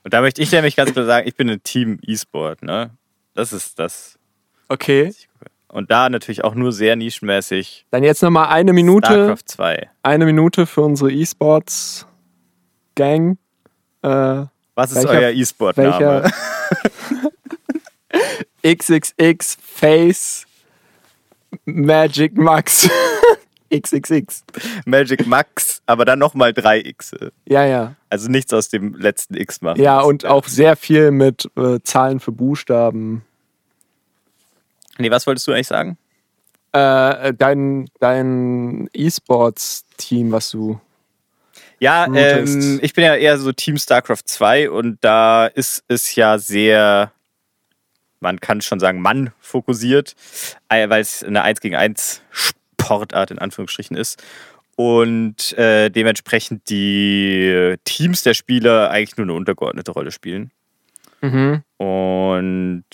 [0.02, 2.90] Und da möchte ich nämlich ganz klar sagen, ich bin ein Team E-Sport, ne?
[3.34, 4.18] Das ist das.
[4.68, 5.14] Okay.
[5.68, 7.86] Und da natürlich auch nur sehr nischenmäßig.
[7.90, 9.90] Dann jetzt nochmal eine Minute, StarCraft 2.
[10.02, 13.38] eine Minute für unsere E-Sports-Gang.
[14.02, 14.44] Äh,
[14.74, 16.30] Was ist Welcher- euer E-Sport-Name?
[18.64, 20.46] XXX Face
[21.64, 22.88] Magic Max
[23.72, 24.44] XXX.
[24.84, 27.12] Magic Max, aber dann nochmal drei X.
[27.46, 27.94] Ja, ja.
[28.10, 29.80] Also nichts aus dem letzten X machen.
[29.80, 33.24] Ja, und auch sehr viel mit äh, Zahlen für Buchstaben.
[34.98, 35.98] Nee, was wolltest du eigentlich sagen?
[36.72, 40.80] Äh, dein dein E-Sports-Team, was du.
[41.80, 46.38] Ja, ähm, ich bin ja eher so Team StarCraft 2 und da ist es ja
[46.38, 47.12] sehr,
[48.24, 50.16] man kann schon sagen, Mann fokussiert,
[50.68, 54.22] äh, weil es eine 1 gegen 1 Sportart in Anführungsstrichen ist.
[54.76, 60.50] Und äh, dementsprechend die Teams der Spieler eigentlich nur eine untergeordnete Rolle spielen.
[61.20, 61.62] Mhm.
[61.76, 62.84] Und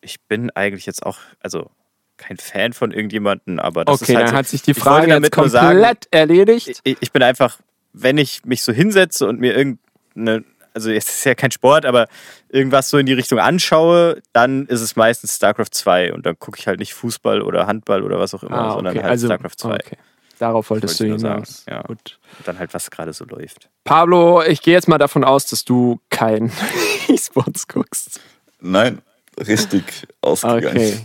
[0.00, 1.70] ich bin eigentlich jetzt auch, also
[2.16, 5.12] kein Fan von irgendjemanden, aber das Okay, ist halt dann so, hat sich die Frage
[5.12, 6.80] jetzt komplett sagen, erledigt.
[6.84, 7.58] ich, ich bin einfach,
[7.92, 10.44] wenn ich mich so hinsetze und mir irgendeine,
[10.74, 12.06] also es ist ja kein Sport, aber
[12.48, 16.58] irgendwas so in die Richtung anschaue, dann ist es meistens StarCraft 2 und dann gucke
[16.58, 19.02] ich halt nicht Fußball oder Handball oder was auch immer, Ah, sondern okay.
[19.02, 19.74] halt also, StarCraft 2.
[19.74, 19.96] Okay.
[20.38, 21.64] Darauf wolltest du wollte nur hinaus.
[21.64, 21.82] sagen, ja.
[21.86, 22.18] Gut.
[22.38, 23.68] Und dann halt, was gerade so läuft.
[23.84, 26.50] Pablo, ich gehe jetzt mal davon aus, dass du kein
[27.08, 28.20] E-Sports guckst.
[28.60, 29.02] Nein,
[29.38, 29.84] richtig
[30.20, 30.68] ausgegangen.
[30.76, 30.98] Okay.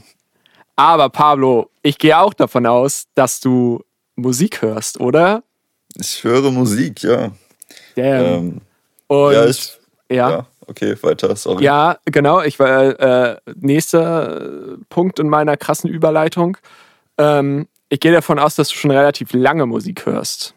[0.76, 3.84] Aber Pablo, ich gehe auch davon aus, dass du
[4.16, 5.44] Musik hörst, oder?
[5.96, 7.32] Ich höre Musik, ja.
[7.96, 8.26] Damn.
[8.26, 8.62] Ähm,
[9.08, 9.80] Und ja, ich,
[10.10, 10.30] ja.
[10.30, 10.48] ja.
[10.68, 11.64] Okay, weiter, sorry.
[11.64, 12.42] Ja, genau.
[12.42, 16.58] Ich war äh, nächster äh, Punkt in meiner krassen Überleitung.
[17.18, 20.54] Ähm, ich gehe davon aus, dass du schon relativ lange Musik hörst.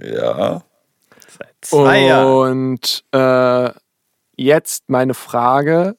[0.00, 0.62] Ja.
[1.38, 2.70] Seit zwei Jahren.
[2.72, 3.70] Und äh,
[4.36, 5.96] jetzt meine Frage: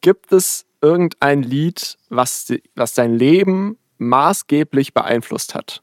[0.00, 5.82] Gibt es irgendein Lied, was, was dein Leben maßgeblich beeinflusst hat?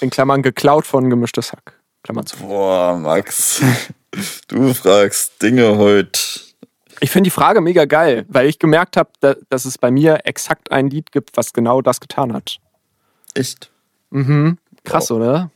[0.00, 1.78] In Klammern geklaut von gemischtes Hack.
[2.04, 2.36] Klammer zu.
[2.36, 3.60] Boah, Max.
[4.46, 6.20] Du fragst Dinge heute.
[7.00, 10.20] Ich finde die Frage mega geil, weil ich gemerkt habe, da, dass es bei mir
[10.24, 12.58] exakt ein Lied gibt, was genau das getan hat.
[13.34, 13.72] Echt?
[14.10, 14.56] Mhm.
[14.84, 15.16] Krass, Wow.
[15.16, 15.50] oder?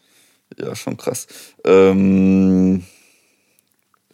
[0.58, 1.28] Ja, schon krass.
[1.64, 2.84] Ähm,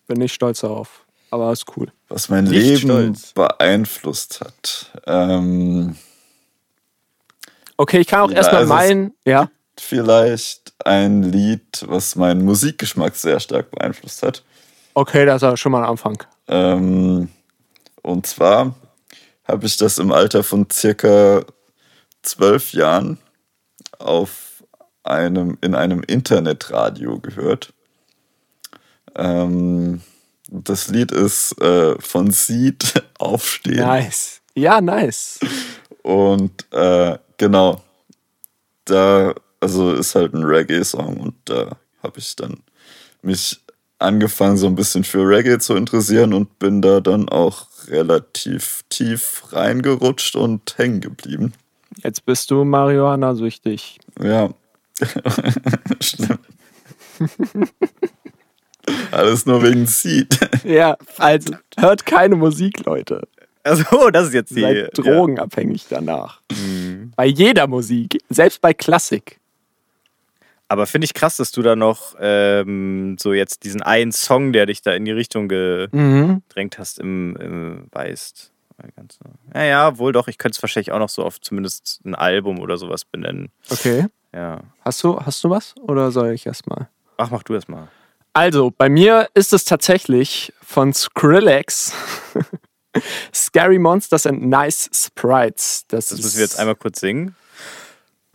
[0.07, 1.07] Bin ich stolz darauf.
[1.31, 1.91] Aber ist cool.
[2.11, 3.33] was mein Nicht Leben stolz.
[3.33, 4.93] beeinflusst hat.
[5.07, 5.97] Ähm,
[7.79, 9.15] Okay, ich kann auch Ja, erstmal also meinen.
[9.25, 9.49] Ja.
[9.81, 14.43] Vielleicht ein Lied, was meinen Musikgeschmack sehr stark beeinflusst hat.
[14.95, 16.23] Okay, das war schon mal ein Anfang.
[16.49, 17.29] Ähm,
[18.03, 18.75] und zwar
[19.45, 21.45] habe ich das im Alter von circa
[22.23, 23.19] zwölf Jahren
[23.99, 24.63] auf
[25.03, 27.73] einem, in einem Internetradio gehört.
[29.15, 30.03] Ähm,
[30.49, 33.79] das Lied ist äh, von Seed Aufstehen.
[33.79, 34.41] Nice.
[34.55, 35.41] Ja, nice.
[36.03, 37.83] Und äh, genau,
[38.85, 39.35] da,
[39.65, 42.59] also ist halt ein Reggae-Song und da habe ich dann
[43.23, 43.59] mich
[43.99, 49.43] angefangen, so ein bisschen für Reggae zu interessieren und bin da dann auch relativ tief
[49.53, 51.55] reingerutscht und hängen geblieben.
[52.03, 54.01] Jetzt bist du Marihuana-süchtig.
[54.21, 54.51] Ja.
[56.01, 56.39] Schlimm.
[59.13, 60.39] Alles nur wegen Seed.
[60.63, 63.27] Ja, also hört keine Musik, Leute.
[63.63, 64.61] Also, das ist jetzt die.
[64.61, 66.43] Seid drogenabhängig danach.
[67.17, 69.41] Bei jeder Musik, selbst bei Klassik.
[70.75, 74.67] Aber finde ich krass, dass du da noch ähm, so jetzt diesen einen Song, der
[74.67, 76.43] dich da in die Richtung gedrängt Mhm.
[76.79, 78.51] hast, im, im weißt.
[79.53, 80.27] Naja, wohl doch.
[80.27, 83.51] Ich könnte es wahrscheinlich auch noch so auf zumindest ein Album oder sowas benennen.
[83.71, 84.07] Okay.
[84.35, 84.63] Ja.
[84.81, 85.77] Hast du, hast du was?
[85.81, 86.89] Oder soll ich erstmal?
[87.17, 87.87] Ach, mach du das mal.
[88.33, 91.93] Also, bei mir ist es tatsächlich von Skrillex
[93.33, 95.85] Scary Monsters and Nice Sprites.
[95.87, 97.37] Das, Das ist, müssen wir jetzt einmal kurz singen.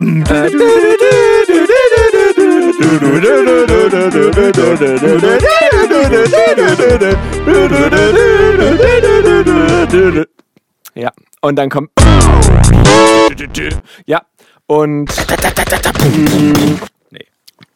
[10.94, 11.12] Ja,
[11.42, 11.90] und dann kommt.
[14.06, 14.22] Ja,
[14.66, 15.10] und.
[17.10, 17.26] Nee.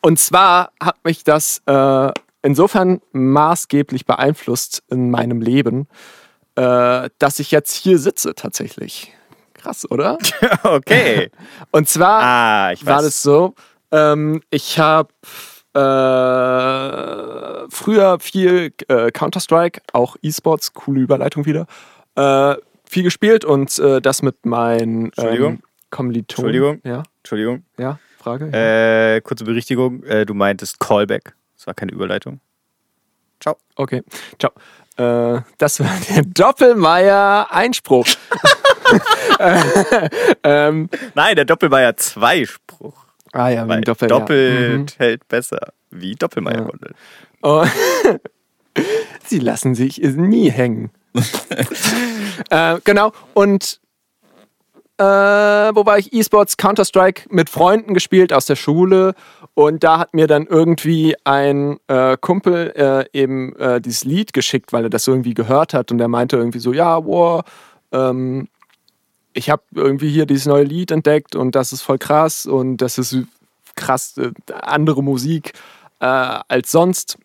[0.01, 5.87] Und zwar hat mich das äh, insofern maßgeblich beeinflusst in meinem Leben,
[6.55, 9.13] äh, dass ich jetzt hier sitze tatsächlich.
[9.53, 10.17] Krass, oder?
[10.63, 11.31] okay.
[11.73, 13.55] Und zwar Ah, ich war das so,
[13.95, 15.11] ähm, ich habe
[15.75, 21.67] äh, früher viel äh, Counter-Strike, auch E-Sports, coole Überleitung wieder,
[22.17, 25.53] äh, viel gespielt und äh, das mit meinen Entschuldigung.
[25.55, 26.55] ähm, Kommilitonen.
[26.55, 26.81] Entschuldigung.
[26.85, 27.65] Ja, Entschuldigung.
[27.79, 28.47] ja, Frage.
[28.53, 30.03] Äh, kurze Berichtigung.
[30.03, 31.35] Äh, du meintest Callback.
[31.57, 32.41] Das war keine Überleitung.
[33.41, 33.57] Ciao.
[33.77, 34.03] Okay,
[34.39, 34.53] ciao.
[34.97, 38.07] Das war der Doppelmeier-Einspruch.
[40.45, 43.04] ähm, Nein, der Doppelmeier Zweispruch.
[43.35, 44.79] Ah ja, Weil wie Doppel, doppelt ja.
[44.79, 44.87] Mhm.
[44.99, 45.73] hält besser.
[45.91, 46.91] Wie Doppelmeier Ja.
[47.43, 47.65] Oh.
[49.27, 50.91] Sie lassen sich nie hängen.
[52.51, 53.81] äh, genau, und
[54.97, 56.13] äh, wo war ich?
[56.13, 59.15] E-Sports, Counter-Strike mit Freunden gespielt aus der Schule.
[59.55, 64.73] Und da hat mir dann irgendwie ein äh, Kumpel äh, eben äh, dieses Lied geschickt,
[64.73, 65.91] weil er das irgendwie gehört hat.
[65.91, 67.43] Und er meinte irgendwie so, ja, wow,
[67.93, 68.49] ähm,
[69.35, 72.99] ich habe irgendwie hier dieses neue Lied entdeckt und das ist voll krass und das
[72.99, 73.17] ist
[73.75, 75.53] krass äh, andere Musik
[76.01, 77.19] äh, als sonst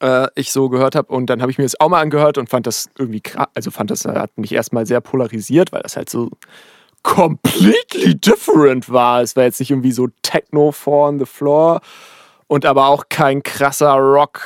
[0.00, 1.12] äh, ich so gehört habe.
[1.12, 3.48] Und dann habe ich mir das auch mal angehört und fand das irgendwie krass.
[3.54, 6.30] Also fand das, hat mich erstmal sehr polarisiert, weil das halt so
[7.02, 9.22] completely different war.
[9.22, 11.80] Es war jetzt nicht irgendwie so Techno four on the floor
[12.48, 14.40] und aber auch kein krasser Rock,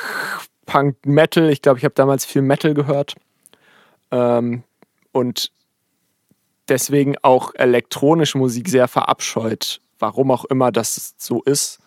[0.67, 1.51] Punk, Metal.
[1.51, 3.15] Ich glaube, ich habe damals viel Metal gehört.
[4.11, 4.63] Ähm,
[5.13, 5.53] und
[6.71, 9.81] deswegen auch elektronische Musik sehr verabscheut.
[9.99, 11.79] Warum auch immer das so ist,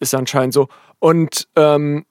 [0.00, 0.68] ist anscheinend so.
[0.98, 2.06] Und ähm,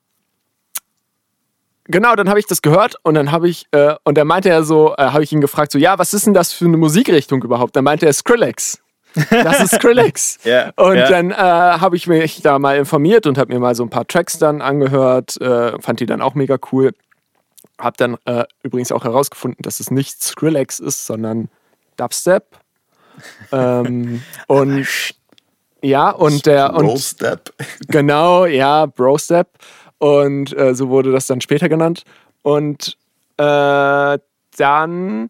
[1.85, 4.63] genau, dann habe ich das gehört und dann habe ich, äh, und dann meinte er
[4.63, 7.41] so, äh, habe ich ihn gefragt, so, ja, was ist denn das für eine Musikrichtung
[7.43, 7.75] überhaupt?
[7.75, 8.79] Dann meinte er Skrillex.
[9.31, 10.39] Das ist Skrillex.
[10.43, 11.09] Ja, und ja.
[11.09, 14.05] dann äh, habe ich mich da mal informiert und habe mir mal so ein paar
[14.07, 16.93] Tracks dann angehört, äh, fand die dann auch mega cool.
[17.79, 21.49] Hab dann äh, übrigens auch herausgefunden, dass es nicht Skrillex ist, sondern
[21.97, 22.45] Dubstep.
[23.51, 24.87] ähm, und
[25.81, 27.53] ja, und der und Roll Step.
[27.87, 29.49] Genau, ja, Bro-Step.
[29.99, 32.03] Und äh, so wurde das dann später genannt.
[32.41, 32.97] Und
[33.37, 34.17] äh,
[34.57, 35.29] dann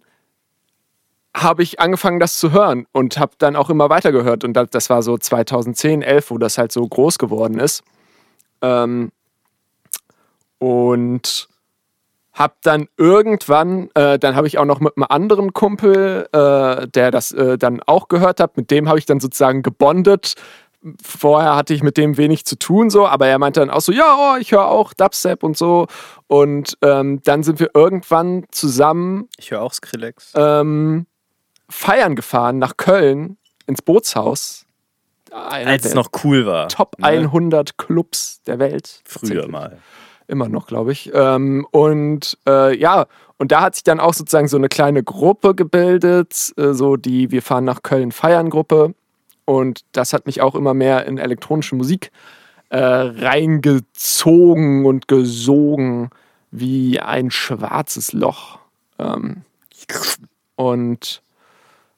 [1.35, 4.43] habe ich angefangen, das zu hören und habe dann auch immer weiter gehört.
[4.43, 7.83] Und das, das war so 2010, 11, wo das halt so groß geworden ist.
[8.61, 9.11] Ähm,
[10.59, 11.47] und
[12.37, 17.09] habe dann irgendwann, äh, dann habe ich auch noch mit einem anderen Kumpel, äh, der
[17.09, 20.35] das äh, dann auch gehört hat, mit dem habe ich dann sozusagen gebondet.
[21.03, 23.91] Vorher hatte ich mit dem wenig zu tun, so, aber er meinte dann auch so,
[23.91, 25.87] ja, oh, ich höre auch Dubstep und so.
[26.27, 30.33] Und ähm, dann sind wir irgendwann zusammen Ich höre auch Skrillex.
[30.35, 31.07] ähm,
[31.67, 34.65] feiern gefahren nach Köln ins Bootshaus.
[35.31, 36.69] Als es noch cool war.
[36.69, 37.07] Top ne?
[37.07, 39.01] 100 Clubs der Welt.
[39.03, 39.79] Früher mal.
[40.27, 41.11] Immer noch, glaube ich.
[41.13, 43.05] Ähm, und äh, ja,
[43.37, 47.31] und da hat sich dann auch sozusagen so eine kleine Gruppe gebildet, äh, so die
[47.31, 48.93] Wir fahren nach Köln feiern Gruppe.
[49.45, 52.11] Und das hat mich auch immer mehr in elektronische Musik
[52.69, 56.09] äh, reingezogen und gesogen
[56.51, 58.59] wie ein schwarzes Loch.
[58.99, 59.43] Ähm,
[60.55, 61.21] und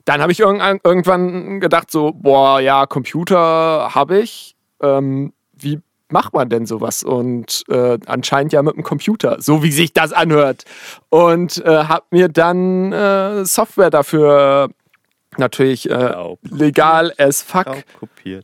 [0.05, 4.55] dann habe ich irgendwann, gedacht, so, boah, ja, Computer habe ich.
[4.81, 5.33] Ähm,
[6.11, 7.03] macht man denn sowas?
[7.03, 10.65] Und äh, anscheinend ja mit dem Computer, so wie sich das anhört.
[11.09, 14.69] Und äh, habe mir dann äh, Software dafür
[15.37, 17.83] natürlich äh, legal as fuck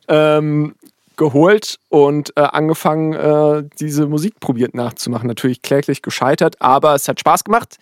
[0.07, 0.75] ähm,
[1.17, 5.27] geholt und äh, angefangen, äh, diese Musik probiert nachzumachen.
[5.27, 7.77] Natürlich kläglich gescheitert, aber es hat Spaß gemacht.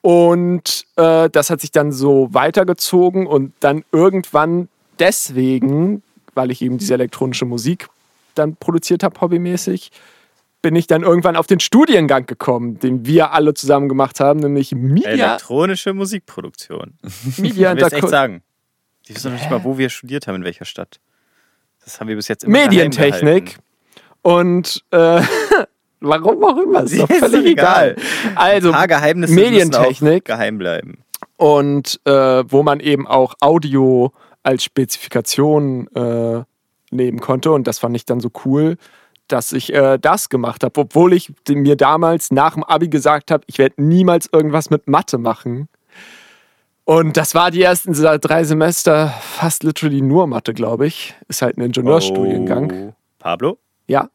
[0.00, 4.68] Und äh, das hat sich dann so weitergezogen und dann irgendwann
[4.98, 6.02] deswegen,
[6.34, 7.88] weil ich eben diese elektronische Musik
[8.34, 9.90] dann produziert habe, hobbymäßig,
[10.62, 14.72] bin ich dann irgendwann auf den Studiengang gekommen, den wir alle zusammen gemacht haben, nämlich
[14.72, 16.94] Media, Elektronische Musikproduktion.
[17.36, 18.42] Media Ich echt sagen.
[19.08, 21.00] Die wissen noch nicht mal, wo wir studiert haben, in welcher Stadt.
[21.84, 23.58] Das haben wir bis jetzt immer Medientechnik.
[24.22, 25.20] Und äh,
[26.00, 27.96] warum auch immer, ist doch völlig egal.
[27.96, 28.36] egal.
[28.36, 30.24] Also Ein paar Geheimnisse Medientechnik.
[30.24, 30.98] geheim bleiben.
[31.36, 34.12] und äh, wo man eben auch Audio
[34.44, 36.44] als Spezifikation äh,
[36.92, 37.50] nehmen konnte.
[37.52, 38.76] Und das fand ich dann so cool,
[39.28, 43.44] dass ich äh, das gemacht habe, obwohl ich mir damals nach dem Abi gesagt habe,
[43.46, 45.68] ich werde niemals irgendwas mit Mathe machen.
[46.84, 51.14] Und das war die ersten drei Semester fast literally nur Mathe, glaube ich.
[51.28, 52.72] Ist halt ein Ingenieurstudiengang.
[52.72, 52.94] Oh.
[53.18, 53.58] Pablo?
[53.86, 54.08] Ja,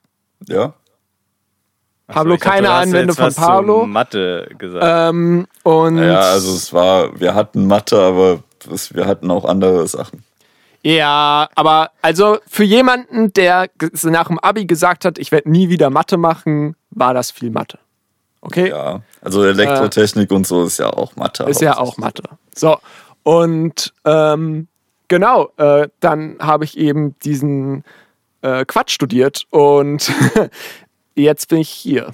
[2.08, 3.86] Ach Pablo, dachte, keine du hast Anwendung jetzt von Pablo.
[3.86, 4.86] Mathe gesagt.
[4.88, 9.86] Ähm, und Ja, also es war, wir hatten Mathe, aber das, wir hatten auch andere
[9.88, 10.24] Sachen.
[10.88, 13.70] Ja, aber also für jemanden, der
[14.04, 17.78] nach dem Abi gesagt hat, ich werde nie wieder Mathe machen, war das viel Mathe.
[18.40, 18.70] Okay?
[18.70, 21.44] Ja, also Elektrotechnik und so ist ja auch Mathe.
[21.44, 22.24] Ist ja auch Mathe.
[22.56, 22.78] So,
[23.24, 24.70] und ähm,
[25.10, 27.84] genau, äh, dann habe ich eben diesen
[28.42, 30.10] äh, Quatsch studiert und
[31.16, 32.14] jetzt bin ich hier.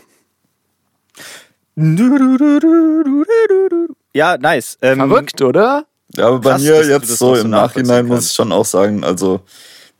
[4.15, 4.79] Ja, nice.
[4.81, 5.85] Ähm, Verrückt, oder?
[6.15, 8.65] Ja, aber bei Krass, mir dass du jetzt so im Nachhinein muss ich schon auch
[8.65, 9.41] sagen, also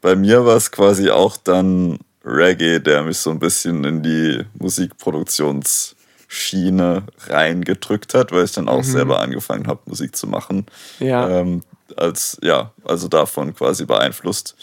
[0.02, 4.46] bei mir war es quasi auch dann Reggae, der mich so ein bisschen in die
[4.60, 10.66] Musikproduktionsschiene reingedrückt hat, weil ich dann auch selber angefangen habe, Musik zu machen.
[11.00, 11.28] Ja.
[11.30, 11.64] Ähm,
[11.98, 14.56] als, ja, also davon quasi beeinflusst.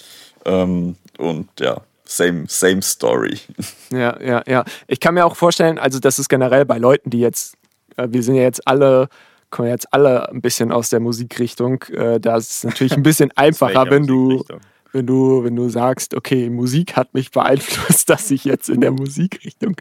[0.45, 3.41] Ähm, und ja, same, same story.
[3.93, 4.65] Ja, ja, ja.
[4.87, 7.57] Ich kann mir auch vorstellen, also das ist generell bei Leuten, die jetzt,
[7.97, 9.09] äh, wir sind ja jetzt alle,
[9.51, 11.83] kommen jetzt alle ein bisschen aus der Musikrichtung.
[11.85, 14.45] Äh, da ist es natürlich ein bisschen einfacher, wenn du,
[14.93, 18.93] wenn du, wenn du sagst, okay, Musik hat mich beeinflusst, dass ich jetzt in der
[18.93, 19.77] Musikrichtung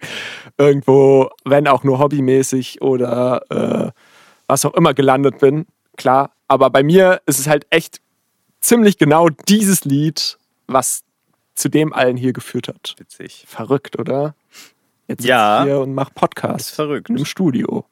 [0.58, 3.92] irgendwo, wenn auch nur hobbymäßig oder äh,
[4.48, 5.66] was auch immer gelandet bin.
[5.98, 6.32] Klar.
[6.48, 8.02] Aber bei mir ist es halt echt
[8.62, 10.38] ziemlich genau dieses Lied,
[10.68, 11.04] was
[11.56, 12.96] zu dem allen hier geführt hat.
[12.98, 13.46] Witzig.
[13.48, 14.34] Verrückt, oder?
[15.08, 15.58] Jetzt Ja.
[15.60, 17.10] sitze ich hier und mach Podcast Ist verrückt.
[17.10, 17.86] im Studio.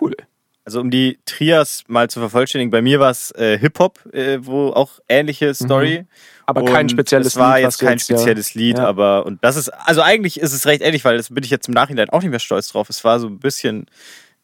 [0.00, 0.14] Cool.
[0.64, 4.68] Also um die Trias mal zu vervollständigen, bei mir war es äh, Hip-Hop, äh, wo
[4.70, 6.00] auch ähnliche Story.
[6.02, 6.08] Mhm.
[6.46, 8.86] Aber kein Und spezielles Es war Lied, jetzt kein jetzt, ja- spezielles Lied, ja.
[8.86, 11.66] aber und das ist, also eigentlich ist es recht ähnlich, weil das bin ich jetzt
[11.68, 12.88] im Nachhinein auch nicht mehr stolz drauf.
[12.90, 13.86] Es war so ein bisschen,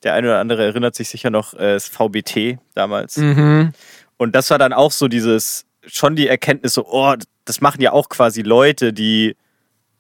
[0.03, 3.17] der eine oder andere erinnert sich sicher noch, äh, das VBT damals.
[3.17, 3.73] Mhm.
[4.17, 7.15] Und das war dann auch so dieses, schon die Erkenntnis, so, oh,
[7.45, 9.37] das machen ja auch quasi Leute, die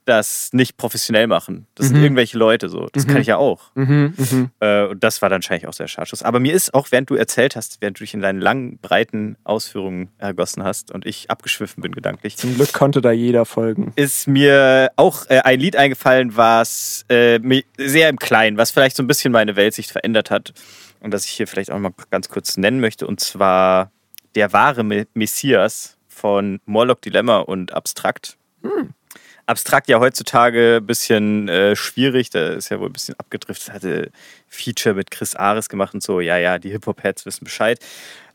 [0.08, 1.66] das nicht professionell machen.
[1.74, 2.88] Das sind irgendwelche Leute so.
[2.92, 3.70] Das kann ich ja auch.
[3.74, 4.14] Mhm.
[4.16, 4.50] Mhm.
[4.60, 6.22] Äh, und das war dann wahrscheinlich auch sehr Startschuss.
[6.22, 9.36] Aber mir ist auch, während du erzählt hast, während du dich in deinen langen, breiten
[9.44, 13.92] Ausführungen ergossen hast und ich abgeschwiffen bin gedanklich, Zum Glück konnte da jeder folgen.
[13.96, 17.38] ist mir auch äh, ein Lied eingefallen, was äh,
[17.76, 20.52] sehr im Kleinen, was vielleicht so ein bisschen meine Weltsicht verändert hat
[21.00, 23.06] und das ich hier vielleicht auch mal ganz kurz nennen möchte.
[23.06, 23.90] Und zwar
[24.34, 28.36] Der wahre Me- Messias von Morlock Dilemma und Abstrakt.
[29.48, 32.30] Abstrakt ja heutzutage ein bisschen äh, schwierig.
[32.30, 33.72] Da ist ja wohl ein bisschen abgedriftet.
[33.72, 34.10] Hatte
[34.46, 36.20] Feature mit Chris Ares gemacht und so.
[36.20, 37.78] Ja, ja, die Hip-Hop-Heads wissen Bescheid.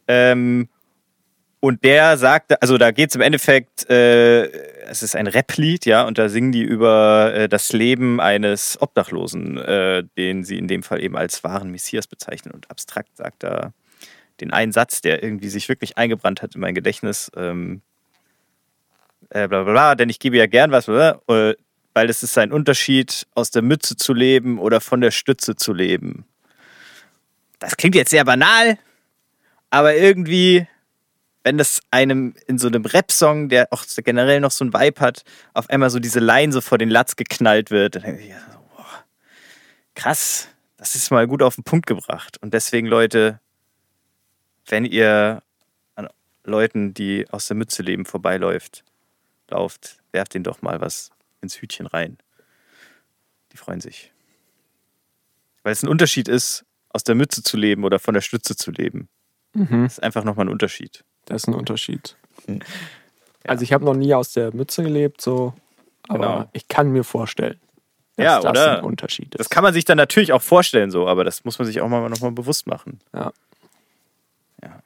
[0.07, 0.69] Ähm,
[1.59, 4.47] und der sagte, also da geht es im Endeffekt, äh,
[4.81, 9.57] es ist ein Rap-Lied, ja, und da singen die über äh, das Leben eines Obdachlosen,
[9.59, 12.53] äh, den sie in dem Fall eben als wahren Messias bezeichnen.
[12.53, 13.71] Und abstrakt sagt er
[14.41, 17.31] den einen Satz, der irgendwie sich wirklich eingebrannt hat in mein Gedächtnis.
[17.37, 17.81] Ähm,
[19.33, 21.55] äh, bla bla bla, denn ich gebe ja gern was, bla, äh,
[21.93, 25.73] weil es ist ein Unterschied, aus der Mütze zu leben oder von der Stütze zu
[25.73, 26.25] leben.
[27.59, 28.77] Das klingt jetzt sehr banal,
[29.69, 30.67] aber irgendwie,
[31.43, 35.23] wenn das einem in so einem Rap-Song, der auch generell noch so ein Vibe hat,
[35.53, 38.59] auf einmal so diese Line so vor den Latz geknallt wird, dann denke ich, so,
[38.75, 39.03] boah,
[39.95, 40.47] krass,
[40.77, 42.37] das ist mal gut auf den Punkt gebracht.
[42.41, 43.39] Und deswegen, Leute,
[44.67, 45.41] wenn ihr
[45.95, 46.09] an
[46.43, 48.83] Leuten, die aus der Mütze leben, vorbeiläuft,
[49.53, 51.11] lauft, werft ihnen doch mal was
[51.41, 52.17] ins Hütchen rein.
[53.51, 54.11] Die freuen sich.
[55.63, 58.71] Weil es ein Unterschied ist, aus der Mütze zu leben oder von der Stütze zu
[58.71, 59.07] leben.
[59.53, 59.83] Mhm.
[59.83, 61.03] Das ist einfach nochmal ein Unterschied.
[61.25, 62.17] Das ist ein Unterschied.
[63.45, 65.53] Also ich habe noch nie aus der Mütze gelebt, so,
[66.07, 66.49] aber Genau.
[66.53, 67.59] ich kann mir vorstellen,
[68.17, 68.77] dass Ja, das oder?
[68.79, 69.39] ein Unterschied ist.
[69.39, 71.87] Das kann man sich dann natürlich auch vorstellen, so, aber das muss man sich auch
[71.87, 72.99] mal nochmal bewusst machen.
[73.13, 73.31] ja.
[74.61, 74.81] Ja.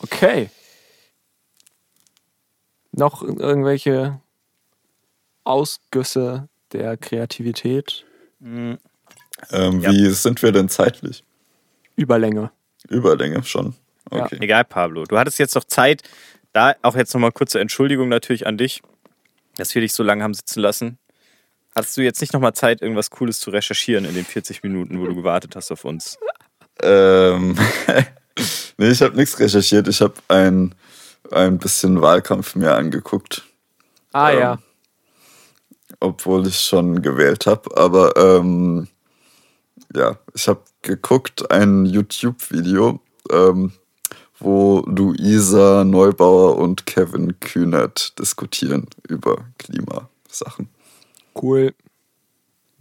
[0.00, 0.50] Okay.
[2.96, 4.20] Noch irgendwelche
[5.44, 8.04] Ausgüsse der Kreativität?
[8.42, 8.78] Ähm,
[9.50, 9.90] Ja.
[9.90, 11.24] Wie sind wir denn zeitlich?
[11.96, 12.50] Überlänge.
[12.88, 13.74] Überlänge schon.
[14.12, 14.24] Ja.
[14.24, 14.38] Okay.
[14.40, 15.04] Egal, Pablo.
[15.04, 16.02] Du hattest jetzt noch Zeit.
[16.52, 18.80] Da auch jetzt nochmal kurze Entschuldigung natürlich an dich,
[19.56, 20.98] dass wir dich so lange haben sitzen lassen.
[21.74, 25.06] Hattest du jetzt nicht nochmal Zeit, irgendwas Cooles zu recherchieren in den 40 Minuten, wo
[25.06, 26.16] du gewartet hast auf uns?
[26.80, 27.56] Ähm,
[28.78, 29.88] nee, ich habe nichts recherchiert.
[29.88, 30.76] Ich habe ein,
[31.30, 33.44] ein bisschen Wahlkampf mir angeguckt,
[34.12, 34.58] Ah Ähm, ja.
[36.00, 37.76] obwohl ich schon gewählt habe.
[37.76, 38.88] Aber ähm,
[39.94, 43.72] ja, ich habe geguckt, ein YouTube-Video, ähm,
[44.38, 50.68] wo Luisa Neubauer und Kevin Kühnert diskutieren über Klimasachen.
[51.40, 51.74] Cool.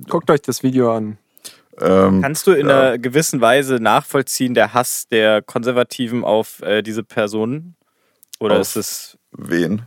[0.09, 1.17] Guckt euch das Video an.
[1.79, 2.79] Ähm, Kannst du in ja.
[2.79, 7.75] einer gewissen Weise nachvollziehen, der Hass der Konservativen auf äh, diese Personen?
[8.43, 9.83] Oder Auf- ist es, Wen?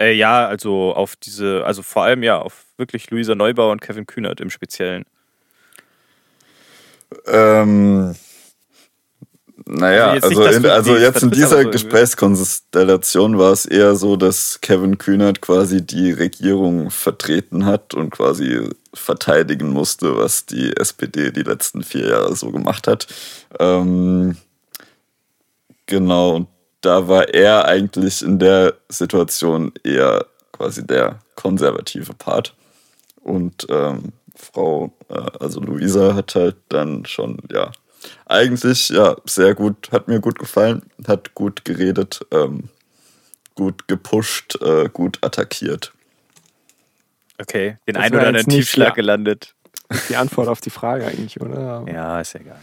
[0.00, 4.06] äh, ja, also auf diese, also vor allem ja, auf wirklich Luisa Neubauer und Kevin
[4.06, 5.04] Kühnert im Speziellen.
[7.26, 8.14] Ähm,
[9.66, 11.70] naja, Also also, in, also jetzt in vertrittst, dieser so.
[11.70, 18.68] Gesprächskonstellation war es eher so, dass Kevin Kühnert quasi die Regierung vertreten hat und quasi
[18.94, 23.06] verteidigen musste, was die SPD die letzten vier Jahre so gemacht hat.
[23.60, 24.36] Ähm,
[25.86, 26.48] genau, und
[26.82, 32.54] da war er eigentlich in der Situation eher quasi der konservative Part.
[33.22, 37.70] Und ähm, Frau, äh, also Luisa hat halt dann schon, ja,
[38.26, 42.68] eigentlich, ja, sehr gut, hat mir gut gefallen, hat gut geredet, ähm,
[43.54, 45.92] gut gepusht, äh, gut attackiert.
[47.40, 48.94] Okay, den Das einen oder anderen jetzt nicht, Tiefschlag ja.
[48.94, 49.54] gelandet.
[50.08, 51.84] Die Antwort auf die Frage eigentlich, oder?
[51.86, 52.58] Ja, ist ja egal.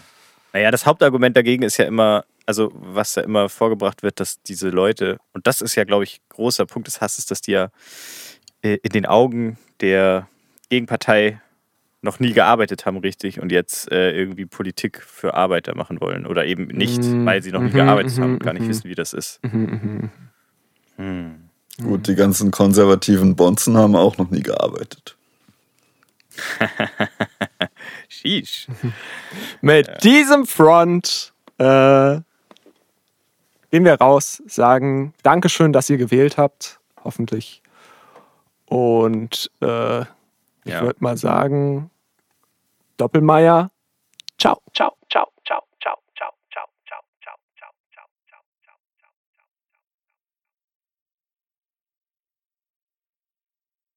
[0.53, 4.69] Naja, das Hauptargument dagegen ist ja immer, also was da immer vorgebracht wird, dass diese
[4.69, 7.69] Leute, und das ist ja, glaube ich, großer Punkt des Hasses, dass die ja
[8.61, 10.27] äh, in den Augen der
[10.69, 11.41] Gegenpartei
[12.01, 16.25] noch nie gearbeitet haben, richtig, und jetzt äh, irgendwie Politik für Arbeiter machen wollen.
[16.25, 18.63] Oder eben nicht, Mhm, weil sie noch nie mhm, gearbeitet mhm, haben und gar nicht
[18.63, 18.69] mhm.
[18.69, 19.39] wissen, wie das ist.
[19.43, 20.09] Mhm, mhm.
[20.95, 21.35] Hm.
[21.81, 25.17] Gut, die ganzen konservativen Bonzen haben auch noch nie gearbeitet.
[28.09, 28.67] Sheesh.
[29.61, 32.19] Mit diesem Front äh,
[33.71, 37.61] gehen wir raus, sagen Dankeschön, dass ihr gewählt habt, hoffentlich.
[38.65, 40.05] Und äh, ich
[40.73, 40.81] Ja.
[40.81, 41.89] würde mal sagen,
[42.97, 43.71] Doppelmeier